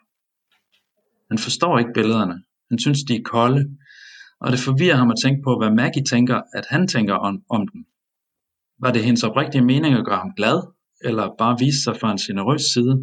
[1.32, 2.44] Han forstår ikke billederne.
[2.70, 3.78] Han synes, de er kolde,
[4.42, 7.68] og det forvirrer ham at tænke på, hvad Maggie tænker, at han tænker om, om
[7.68, 7.86] den.
[8.80, 10.58] Var det hendes oprigtige mening at gøre ham glad,
[11.04, 12.96] eller bare vise sig fra en generøs side?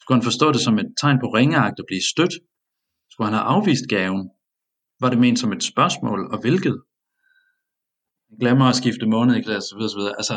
[0.00, 2.34] Skulle han forstå det som et tegn på ringeagt at blive stødt,
[3.18, 4.30] skulle han have afvist gaven?
[5.00, 6.82] Var det ment som et spørgsmål, og hvilket?
[8.40, 9.82] Glemmer at skifte måned i klasse, osv.
[9.82, 10.00] osv.
[10.20, 10.36] Altså,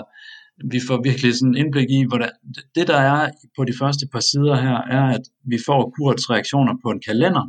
[0.71, 2.32] vi får virkelig sådan indblik i, hvordan
[2.75, 6.73] det der er på de første par sider her, er, at vi får Kurts reaktioner
[6.84, 7.45] på en kalender,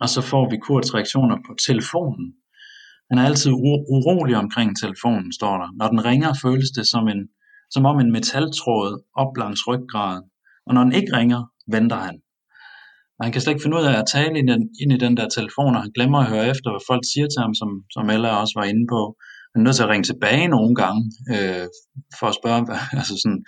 [0.00, 2.26] og så får vi Kurts reaktioner på telefonen.
[3.10, 3.50] Han er altid
[3.96, 5.68] urolig omkring telefonen, står der.
[5.78, 7.28] Når den ringer, føles det som, en,
[7.70, 10.24] som om en metaltråd op langs ryggraden,
[10.66, 12.16] og når den ikke ringer, venter han.
[13.16, 14.50] Og han kan slet ikke finde ud af at tale ind,
[14.82, 17.40] ind i den der telefon, og han glemmer at høre efter, hvad folk siger til
[17.44, 19.00] ham, som, som Ella også var inde på.
[19.50, 21.02] Han er nødt til at ringe tilbage nogle gange,
[21.34, 21.66] øh,
[22.18, 22.60] for at spørge,
[23.00, 23.40] altså sådan,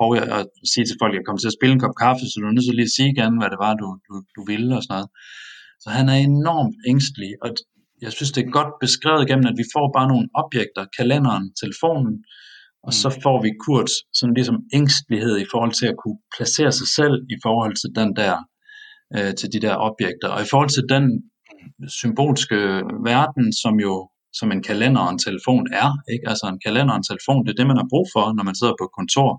[0.00, 2.22] hov, jeg, at sige til folk, at jeg kommer til at spille en kop kaffe,
[2.26, 4.40] så du er nødt til lige at sige igen, hvad det var, du, du, du
[4.50, 5.08] ville og sådan noget.
[5.82, 7.48] Så han er enormt ængstelig, og
[8.04, 12.14] jeg synes, det er godt beskrevet gennem, at vi får bare nogle objekter, kalenderen, telefonen,
[12.86, 13.18] og så mm.
[13.24, 17.36] får vi Kurts sådan ligesom ængstelighed i forhold til at kunne placere sig selv i
[17.44, 18.34] forhold til den der
[19.16, 20.28] øh, til de der objekter.
[20.28, 21.04] Og i forhold til den
[22.00, 22.56] symbolske
[23.10, 26.28] verden, som jo som en kalender og en telefon er, ikke?
[26.28, 28.54] altså en kalender og en telefon, det er det, man har brug for, når man
[28.54, 29.30] sidder på et kontor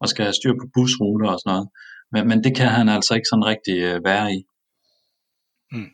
[0.00, 1.68] og skal have styr på busruter og sådan noget.
[2.12, 4.40] Men, men det kan han altså ikke sådan rigtig øh, være i.
[5.72, 5.90] Mm.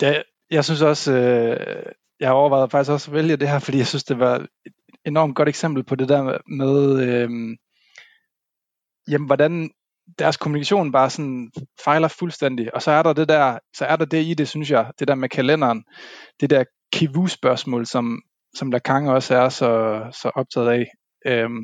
[0.00, 3.78] Det, jeg synes også, øh, jeg har overvejet faktisk også at vælge det her, fordi
[3.78, 4.34] jeg synes, det var
[4.66, 4.72] et
[5.04, 6.22] enormt godt eksempel på det der
[6.60, 6.76] med,
[7.06, 7.30] øh,
[9.08, 9.70] jamen, hvordan
[10.18, 11.50] deres kommunikation bare sådan
[11.84, 12.74] fejler fuldstændig.
[12.74, 15.08] Og så er der det der, så er der det i det, synes jeg, det
[15.08, 15.84] der med kalenderen,
[16.40, 18.22] det der kivu-spørgsmål, som,
[18.54, 20.86] som Lacan også er så, så optaget af.
[21.26, 21.60] Øhm,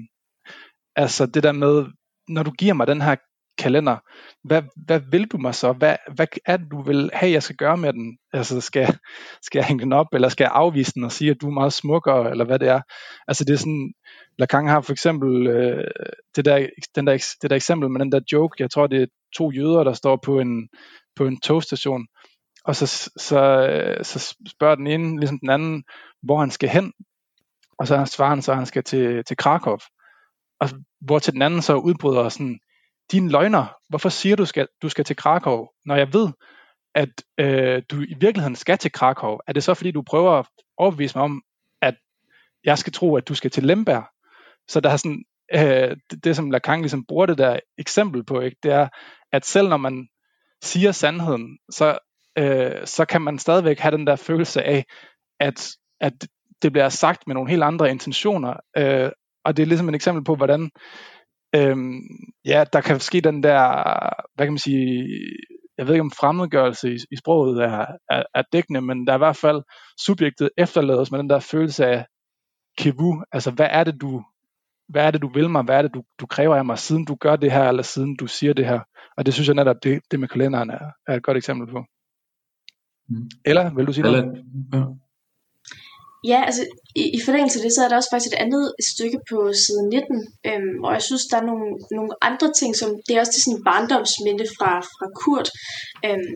[0.96, 1.86] altså det der med,
[2.28, 3.16] når du giver mig den her
[3.58, 3.96] kalender,
[4.44, 5.72] hvad, hvad vil du mig så?
[5.72, 8.18] Hvad, hvad er det, du vil have, jeg skal gøre med den?
[8.32, 8.98] Altså, skal,
[9.42, 11.50] skal jeg hænge den op, eller skal jeg afvise den og sige, at du er
[11.60, 12.80] meget smukkere, eller hvad det er?
[13.28, 13.92] Altså, det er sådan,
[14.38, 15.84] Lacan har for eksempel øh,
[16.36, 19.06] det, der, den der, det der eksempel med den der joke, jeg tror, det er
[19.36, 20.68] to jøder, der står på en,
[21.16, 22.06] på en togstation,
[22.64, 22.86] og så,
[23.16, 23.38] så,
[24.02, 25.84] så spørger den ene, ligesom den anden,
[26.22, 26.92] hvor han skal hen,
[27.78, 29.76] og så svarer han så, at han skal til, til Krakow.
[30.60, 30.68] Og
[31.00, 32.58] hvor til den anden så udbryder sådan,
[33.12, 36.28] din løgner, hvorfor siger du, skal, du skal til Krakow, når jeg ved,
[36.94, 37.08] at
[37.40, 39.38] øh, du i virkeligheden skal til Krakow?
[39.46, 41.42] Er det så, fordi du prøver at overbevise mig om,
[41.82, 41.94] at
[42.64, 44.04] jeg skal tro, at du skal til Lemberg?
[44.68, 48.40] Så der er sådan, øh, det, det, som Lacan ligesom bruger det der eksempel på,
[48.40, 48.88] ikke, det er,
[49.32, 50.08] at selv når man
[50.62, 51.98] siger sandheden, så,
[52.38, 54.84] øh, så kan man stadigvæk have den der følelse af,
[55.40, 55.68] at,
[56.00, 56.12] at
[56.62, 58.54] det bliver sagt med nogle helt andre intentioner.
[58.76, 59.10] Øh,
[59.44, 60.70] og det er ligesom et eksempel på, hvordan
[61.54, 62.00] øhm,
[62.44, 63.84] ja, der kan ske den der,
[64.34, 65.08] hvad kan man sige,
[65.78, 69.16] jeg ved ikke om fremmedgørelse i, i sproget er, er, er dækkende, men der er
[69.16, 69.62] i hvert fald
[69.98, 72.06] subjektet efterlades med den der følelse af
[72.78, 74.22] kevu, altså hvad er det du,
[74.88, 77.04] hvad er det du vil mig, hvad er det du, du kræver af mig, siden
[77.04, 78.80] du gør det her, eller siden du siger det her,
[79.16, 81.84] og det synes jeg netop, det, det med kalenderen er, er et godt eksempel på.
[83.08, 83.30] Mm.
[83.44, 84.44] Eller, vil du sige Eller, noget?
[84.74, 84.84] Ja.
[86.24, 86.62] Ja, altså
[86.96, 89.82] i, i forlængelse af det, så er der også faktisk et andet stykke på side
[89.88, 91.66] 19, øhm, hvor jeg synes, der er nogle,
[91.98, 95.48] nogle andre ting, som det er også det sådan barndomsminde fra, fra Kurt,
[96.06, 96.34] øhm,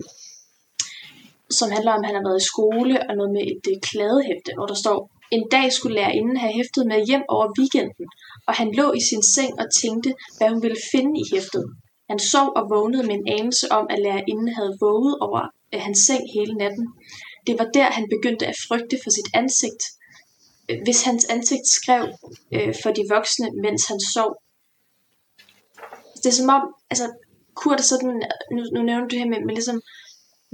[1.59, 4.51] som handler om, at han har været i skole og noget med et, et kladehæfte,
[4.57, 4.99] hvor der står,
[5.37, 8.07] en dag skulle lærerinden have hæftet med hjem over weekenden,
[8.49, 11.65] og han lå i sin seng og tænkte, hvad hun ville finde i hæftet.
[12.11, 15.43] Han sov og vågnede med en anelse om, at lærerinden havde våget over
[15.75, 16.87] øh, hans seng hele natten.
[17.47, 19.83] Det var der, han begyndte at frygte for sit ansigt.
[20.69, 22.05] Øh, hvis hans ansigt skrev
[22.55, 24.31] øh, for de voksne, mens han sov.
[26.23, 27.07] Det er som om, altså,
[27.55, 28.23] Kurt er sådan,
[28.55, 29.81] nu, nu nævner du det her med, med, ligesom,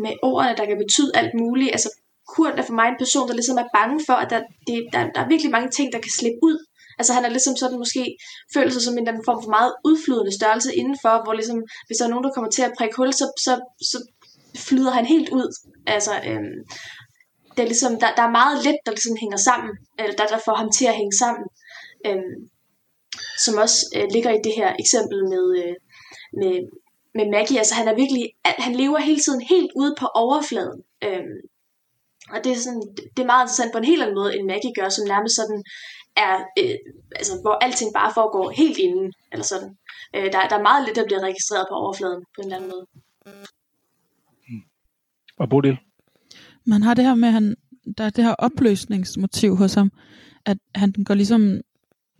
[0.05, 1.70] med ordene, der kan betyde alt muligt.
[1.76, 1.91] Altså,
[2.32, 5.01] Kurt er for mig en person, der ligesom er bange for, at der, det, der,
[5.14, 6.57] der er virkelig mange ting, der kan slippe ud.
[6.99, 8.17] Altså han er ligesom sådan måske
[8.55, 11.97] føler sig som en eller anden form for meget udflydende størrelse indenfor, hvor ligesom, hvis
[11.99, 13.53] der er nogen, der kommer til at prikke hul, så, så,
[13.91, 13.99] så
[14.67, 15.49] flyder han helt ud.
[15.87, 16.59] Altså, øhm,
[17.55, 20.41] det er ligesom, der, der er meget lidt, der ligesom hænger sammen, eller der, der
[20.45, 21.45] får ham til at hænge sammen.
[22.07, 22.35] Øhm,
[23.45, 25.75] som også øh, ligger i det her eksempel med, øh,
[26.41, 26.55] med,
[27.15, 27.59] med Maggie.
[27.59, 30.83] Altså han er virkelig, han lever hele tiden helt ude på overfladen.
[31.05, 31.39] Øhm,
[32.35, 32.83] og det er, sådan,
[33.15, 35.63] det er meget interessant på en helt anden måde, end Maggie gør, som nærmest sådan
[36.27, 36.77] er, øh,
[37.16, 39.71] altså, hvor alting bare foregår helt inden, eller sådan.
[40.16, 42.71] Øh, der, der er meget lidt, der bliver registreret på overfladen, på en eller anden
[42.71, 42.87] måde.
[45.39, 45.77] Og Bodil?
[46.64, 47.57] Man har det her med, at han,
[47.99, 49.91] der er det her opløsningsmotiv hos ham,
[50.47, 51.61] at han går ligesom,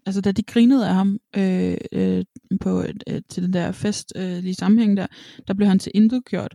[0.07, 2.25] altså da de grinede af ham øh, øh,
[2.61, 5.07] på, øh, til den der fest, øh, lige sammenhæng der,
[5.49, 6.55] der blev han til intet gjort.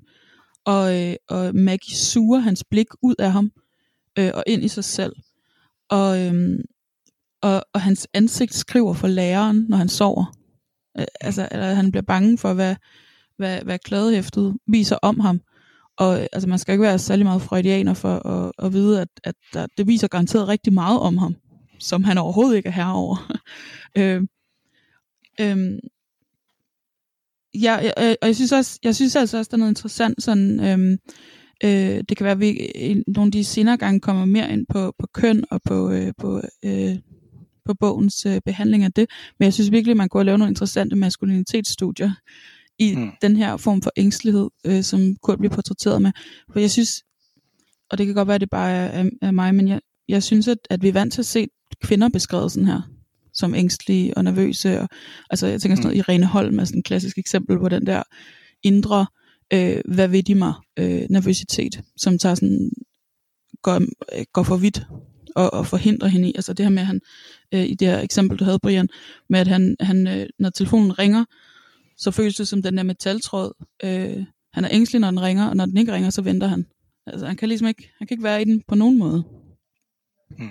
[0.65, 3.51] Og, øh, og Maggie suger hans blik ud af ham,
[4.19, 5.15] øh, og ind i sig selv.
[5.89, 6.59] Og, øh,
[7.43, 10.25] og, og hans ansigt skriver for læreren, når han sover.
[10.99, 12.75] Øh, altså, eller han bliver bange for, hvad,
[13.37, 15.41] hvad, hvad kladehæftet viser om ham.
[15.97, 19.07] Og øh, altså, man skal ikke være særlig meget freudianer for at, at vide, at,
[19.23, 21.35] at der, det viser garanteret rigtig meget om ham,
[21.79, 23.31] som han overhovedet ikke er herover.
[23.97, 24.21] øh,
[25.39, 25.79] øh,
[27.53, 30.23] ja, jeg, øh, og jeg synes også, jeg synes altså også, der er noget interessant
[30.23, 30.97] sådan, øhm,
[31.63, 34.65] øh, det kan være, at vi i nogle af de senere gange kommer mere ind
[34.69, 36.97] på, på køn og på, øh, på, øh,
[37.65, 39.09] på bogens øh, behandling af det,
[39.39, 42.11] men jeg synes virkelig, at man kunne lave nogle interessante maskulinitetsstudier
[42.79, 43.11] i mm.
[43.21, 46.11] den her form for ængstelighed, øh, som Kurt bliver portrætteret med.
[46.53, 47.03] For jeg synes,
[47.91, 50.47] og det kan godt være, at det bare er, er mig, men jeg, jeg synes,
[50.47, 51.47] at, at vi er vant til at se
[51.83, 52.81] kvinder beskrevet sådan her
[53.33, 54.81] som ængstlige og nervøse.
[54.81, 54.89] Og,
[55.29, 58.03] altså jeg tænker sådan noget, Irene Holm er sådan et klassisk eksempel på den der
[58.63, 59.05] indre,
[59.53, 62.71] øh, hvad ved de mig, øh, nervøsitet, som tager sådan,
[63.61, 63.75] går,
[64.17, 64.85] øh, går for vidt
[65.35, 66.33] og, og forhindrer hende i.
[66.35, 67.01] Altså det her med, at han,
[67.53, 68.89] øh, i det her eksempel, du havde, Brian,
[69.29, 71.25] med at han, han øh, når telefonen ringer,
[71.97, 73.65] så føles det som den der metaltråd.
[73.83, 76.65] Øh, han er ængstelig, når den ringer, og når den ikke ringer, så venter han.
[77.07, 79.23] Altså han kan ligesom ikke, han kan ikke være i den på nogen måde.
[80.39, 80.49] Mm.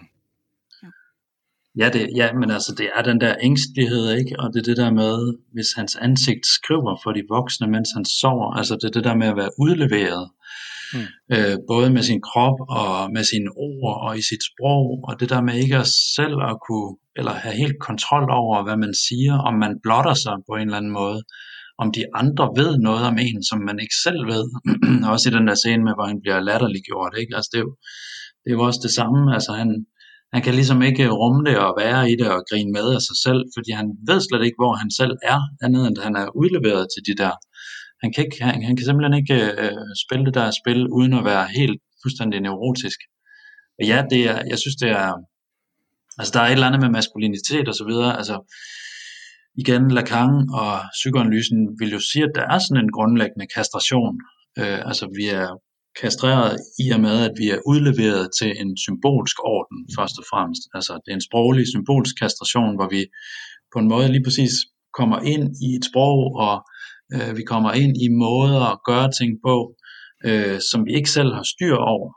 [1.79, 4.41] Ja, det, ja, men altså det er den der ængstelighed, ikke?
[4.41, 8.05] Og det er det der med, hvis hans ansigt skriver for de voksne, mens han
[8.05, 8.55] sover.
[8.55, 10.31] Altså det er det der med at være udleveret.
[10.95, 11.07] Mm.
[11.35, 14.87] Øh, både med sin krop og med sine ord og i sit sprog.
[15.09, 18.77] Og det der med ikke at selv at kunne, eller have helt kontrol over, hvad
[18.85, 21.21] man siger, om man blotter sig på en eller anden måde.
[21.83, 24.45] Om de andre ved noget om en, som man ikke selv ved.
[25.13, 27.33] også i den der scene med, hvor han bliver latterliggjort, ikke?
[27.37, 27.75] Altså det er jo,
[28.43, 29.21] det er jo også det samme.
[29.37, 29.69] Altså han,
[30.35, 33.19] han kan ligesom ikke rumme det og være i det og grine med af sig
[33.27, 36.85] selv, fordi han ved slet ikke, hvor han selv er, andet end han er udleveret
[36.95, 37.35] til de der.
[38.03, 41.25] Han kan, ikke, han, han kan simpelthen ikke øh, spille det der spil, uden at
[41.25, 43.01] være helt fuldstændig neurotisk.
[43.79, 45.13] Og ja, det er, jeg synes, det er,
[46.19, 48.37] altså der er et eller andet med maskulinitet og så videre, altså
[49.63, 54.15] igen, Lacan og psykoanalysen vil jo sige, at der er sådan en grundlæggende kastration.
[54.61, 55.49] Øh, altså vi er
[56.01, 56.53] kastreret
[56.85, 60.63] i og med, at vi er udleveret til en symbolsk orden, først og fremmest.
[60.77, 63.03] Altså, det er en sproglig symbolsk kastration, hvor vi
[63.73, 64.55] på en måde lige præcis
[64.99, 66.55] kommer ind i et sprog, og
[67.15, 69.75] øh, vi kommer ind i måder at gøre ting på,
[70.29, 72.09] øh, som vi ikke selv har styr over,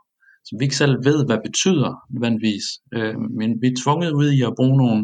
[0.46, 2.66] som vi ikke selv ved, hvad betyder nødvendigvis.
[2.96, 5.02] Øh, men vi er tvunget ud i at bruge nogle,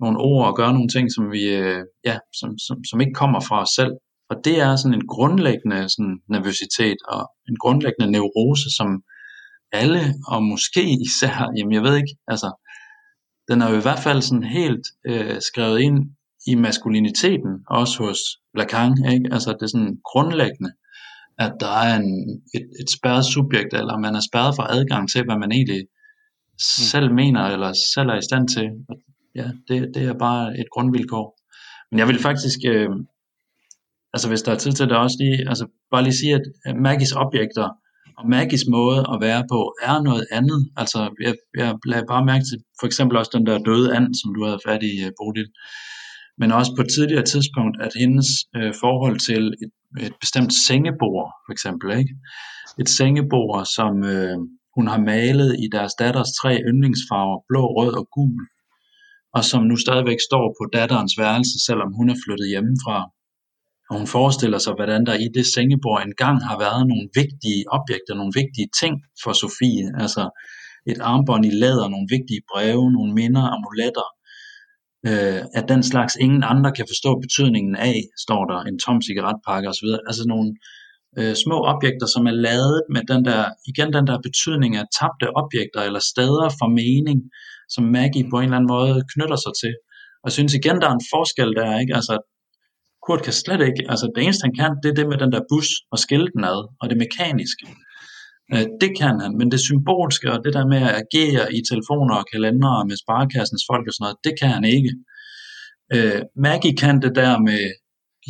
[0.00, 3.40] nogle ord og gøre nogle ting, som, vi, øh, ja, som, som, som ikke kommer
[3.40, 3.94] fra os selv.
[4.30, 8.88] Og det er sådan en grundlæggende sådan, nervøsitet og en grundlæggende neurose, som
[9.72, 12.50] alle, og måske især, jamen jeg ved ikke, altså,
[13.48, 15.98] den er jo i hvert fald sådan helt øh, skrevet ind
[16.46, 18.18] i maskuliniteten, også hos
[18.54, 19.28] Lacan, ikke?
[19.32, 20.72] altså det er sådan grundlæggende,
[21.38, 22.10] at der er en,
[22.54, 26.58] et, et spærret subjekt, eller man er spærret for adgang til, hvad man egentlig mm.
[26.92, 28.66] selv mener, eller selv er i stand til.
[29.34, 31.26] Ja, det, det er bare et grundvilkår.
[31.90, 32.90] Men jeg vil faktisk, øh,
[34.14, 37.12] altså hvis der er tid til det også lige, altså bare lige sige, at Maggies
[37.12, 37.68] objekter
[38.18, 40.60] og Maggies måde at være på er noget andet.
[40.76, 44.34] Altså jeg, jeg lagde bare mærke til for eksempel også den der døde and, som
[44.34, 45.48] du havde fat i, øh, Bodil.
[46.38, 49.72] Men også på et tidligere tidspunkt, at hendes øh, forhold til et,
[50.06, 52.14] et bestemt sengebord, for eksempel, ikke?
[52.82, 54.38] et sengebord, som øh,
[54.76, 58.42] hun har malet i deres datters tre yndlingsfarver, blå, rød og gul,
[59.36, 62.98] og som nu stadigvæk står på datterens værelse, selvom hun er flyttet hjemmefra
[63.90, 68.14] Og hun forestiller sig, hvordan der i det sengebord engang har været nogle vigtige objekter,
[68.14, 69.86] nogle vigtige ting for Sofie.
[70.02, 70.22] Altså
[70.90, 74.08] et armbånd i læder, nogle vigtige breve, nogle minder, amuletter.
[75.08, 79.68] Øh, at den slags ingen andre kan forstå betydningen af, står der, en tom cigaretpakke
[79.68, 79.88] osv.
[80.08, 80.48] Altså nogle
[81.18, 85.26] øh, små objekter, som er lavet med den der, igen den der betydning af tabte
[85.42, 87.18] objekter eller steder for mening,
[87.74, 89.74] som Maggie på en eller anden måde knytter sig til.
[90.22, 91.94] Og jeg synes igen, der er en forskel der, ikke?
[91.98, 92.14] Altså,
[93.04, 95.42] Kurt kan slet ikke, altså det eneste han kan, det er det med den der
[95.50, 97.66] bus og skille den ad, og det mekaniske.
[98.52, 102.14] Øh, det kan han, men det symbolske og det der med at agere i telefoner
[102.20, 104.92] og kalendere med sparekassens folk og sådan noget, det kan han ikke.
[105.94, 107.62] Øh, Maggie kan det der med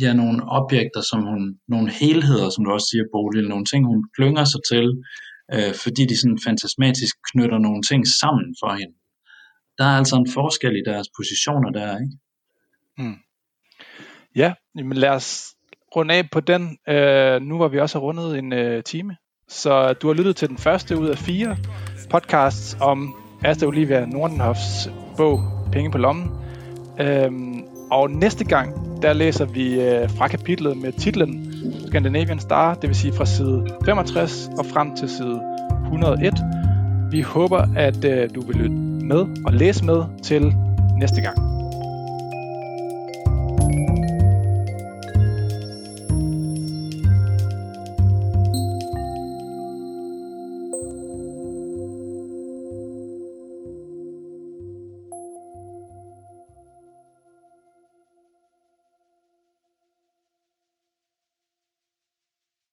[0.01, 4.01] ja, nogle objekter, som hun, nogle helheder, som du også siger, Bodil, nogle ting, hun
[4.15, 4.85] klynger sig til,
[5.53, 8.95] øh, fordi de sådan fantasmatisk knytter nogle ting sammen for hende.
[9.77, 12.15] Der er altså en forskel i deres positioner der, ikke?
[12.97, 13.19] Hmm.
[14.35, 15.55] Ja, men lad os
[15.95, 16.77] runde af på den.
[16.89, 19.15] Øh, nu var vi også rundet en øh, time.
[19.49, 21.57] Så du har lyttet til den første ud af fire
[22.09, 25.39] podcasts om Asta Olivia Nordenhofs bog
[25.71, 26.31] Penge på lommen.
[26.99, 31.53] Øhm, og næste gang, der læser vi øh, fra kapitlet med titlen
[31.87, 35.41] Scandinavian Star, det vil sige fra side 65 og frem til side
[35.83, 36.33] 101.
[37.11, 38.75] Vi håber, at øh, du vil lytte
[39.05, 40.55] med og læse med til
[40.99, 41.56] næste gang.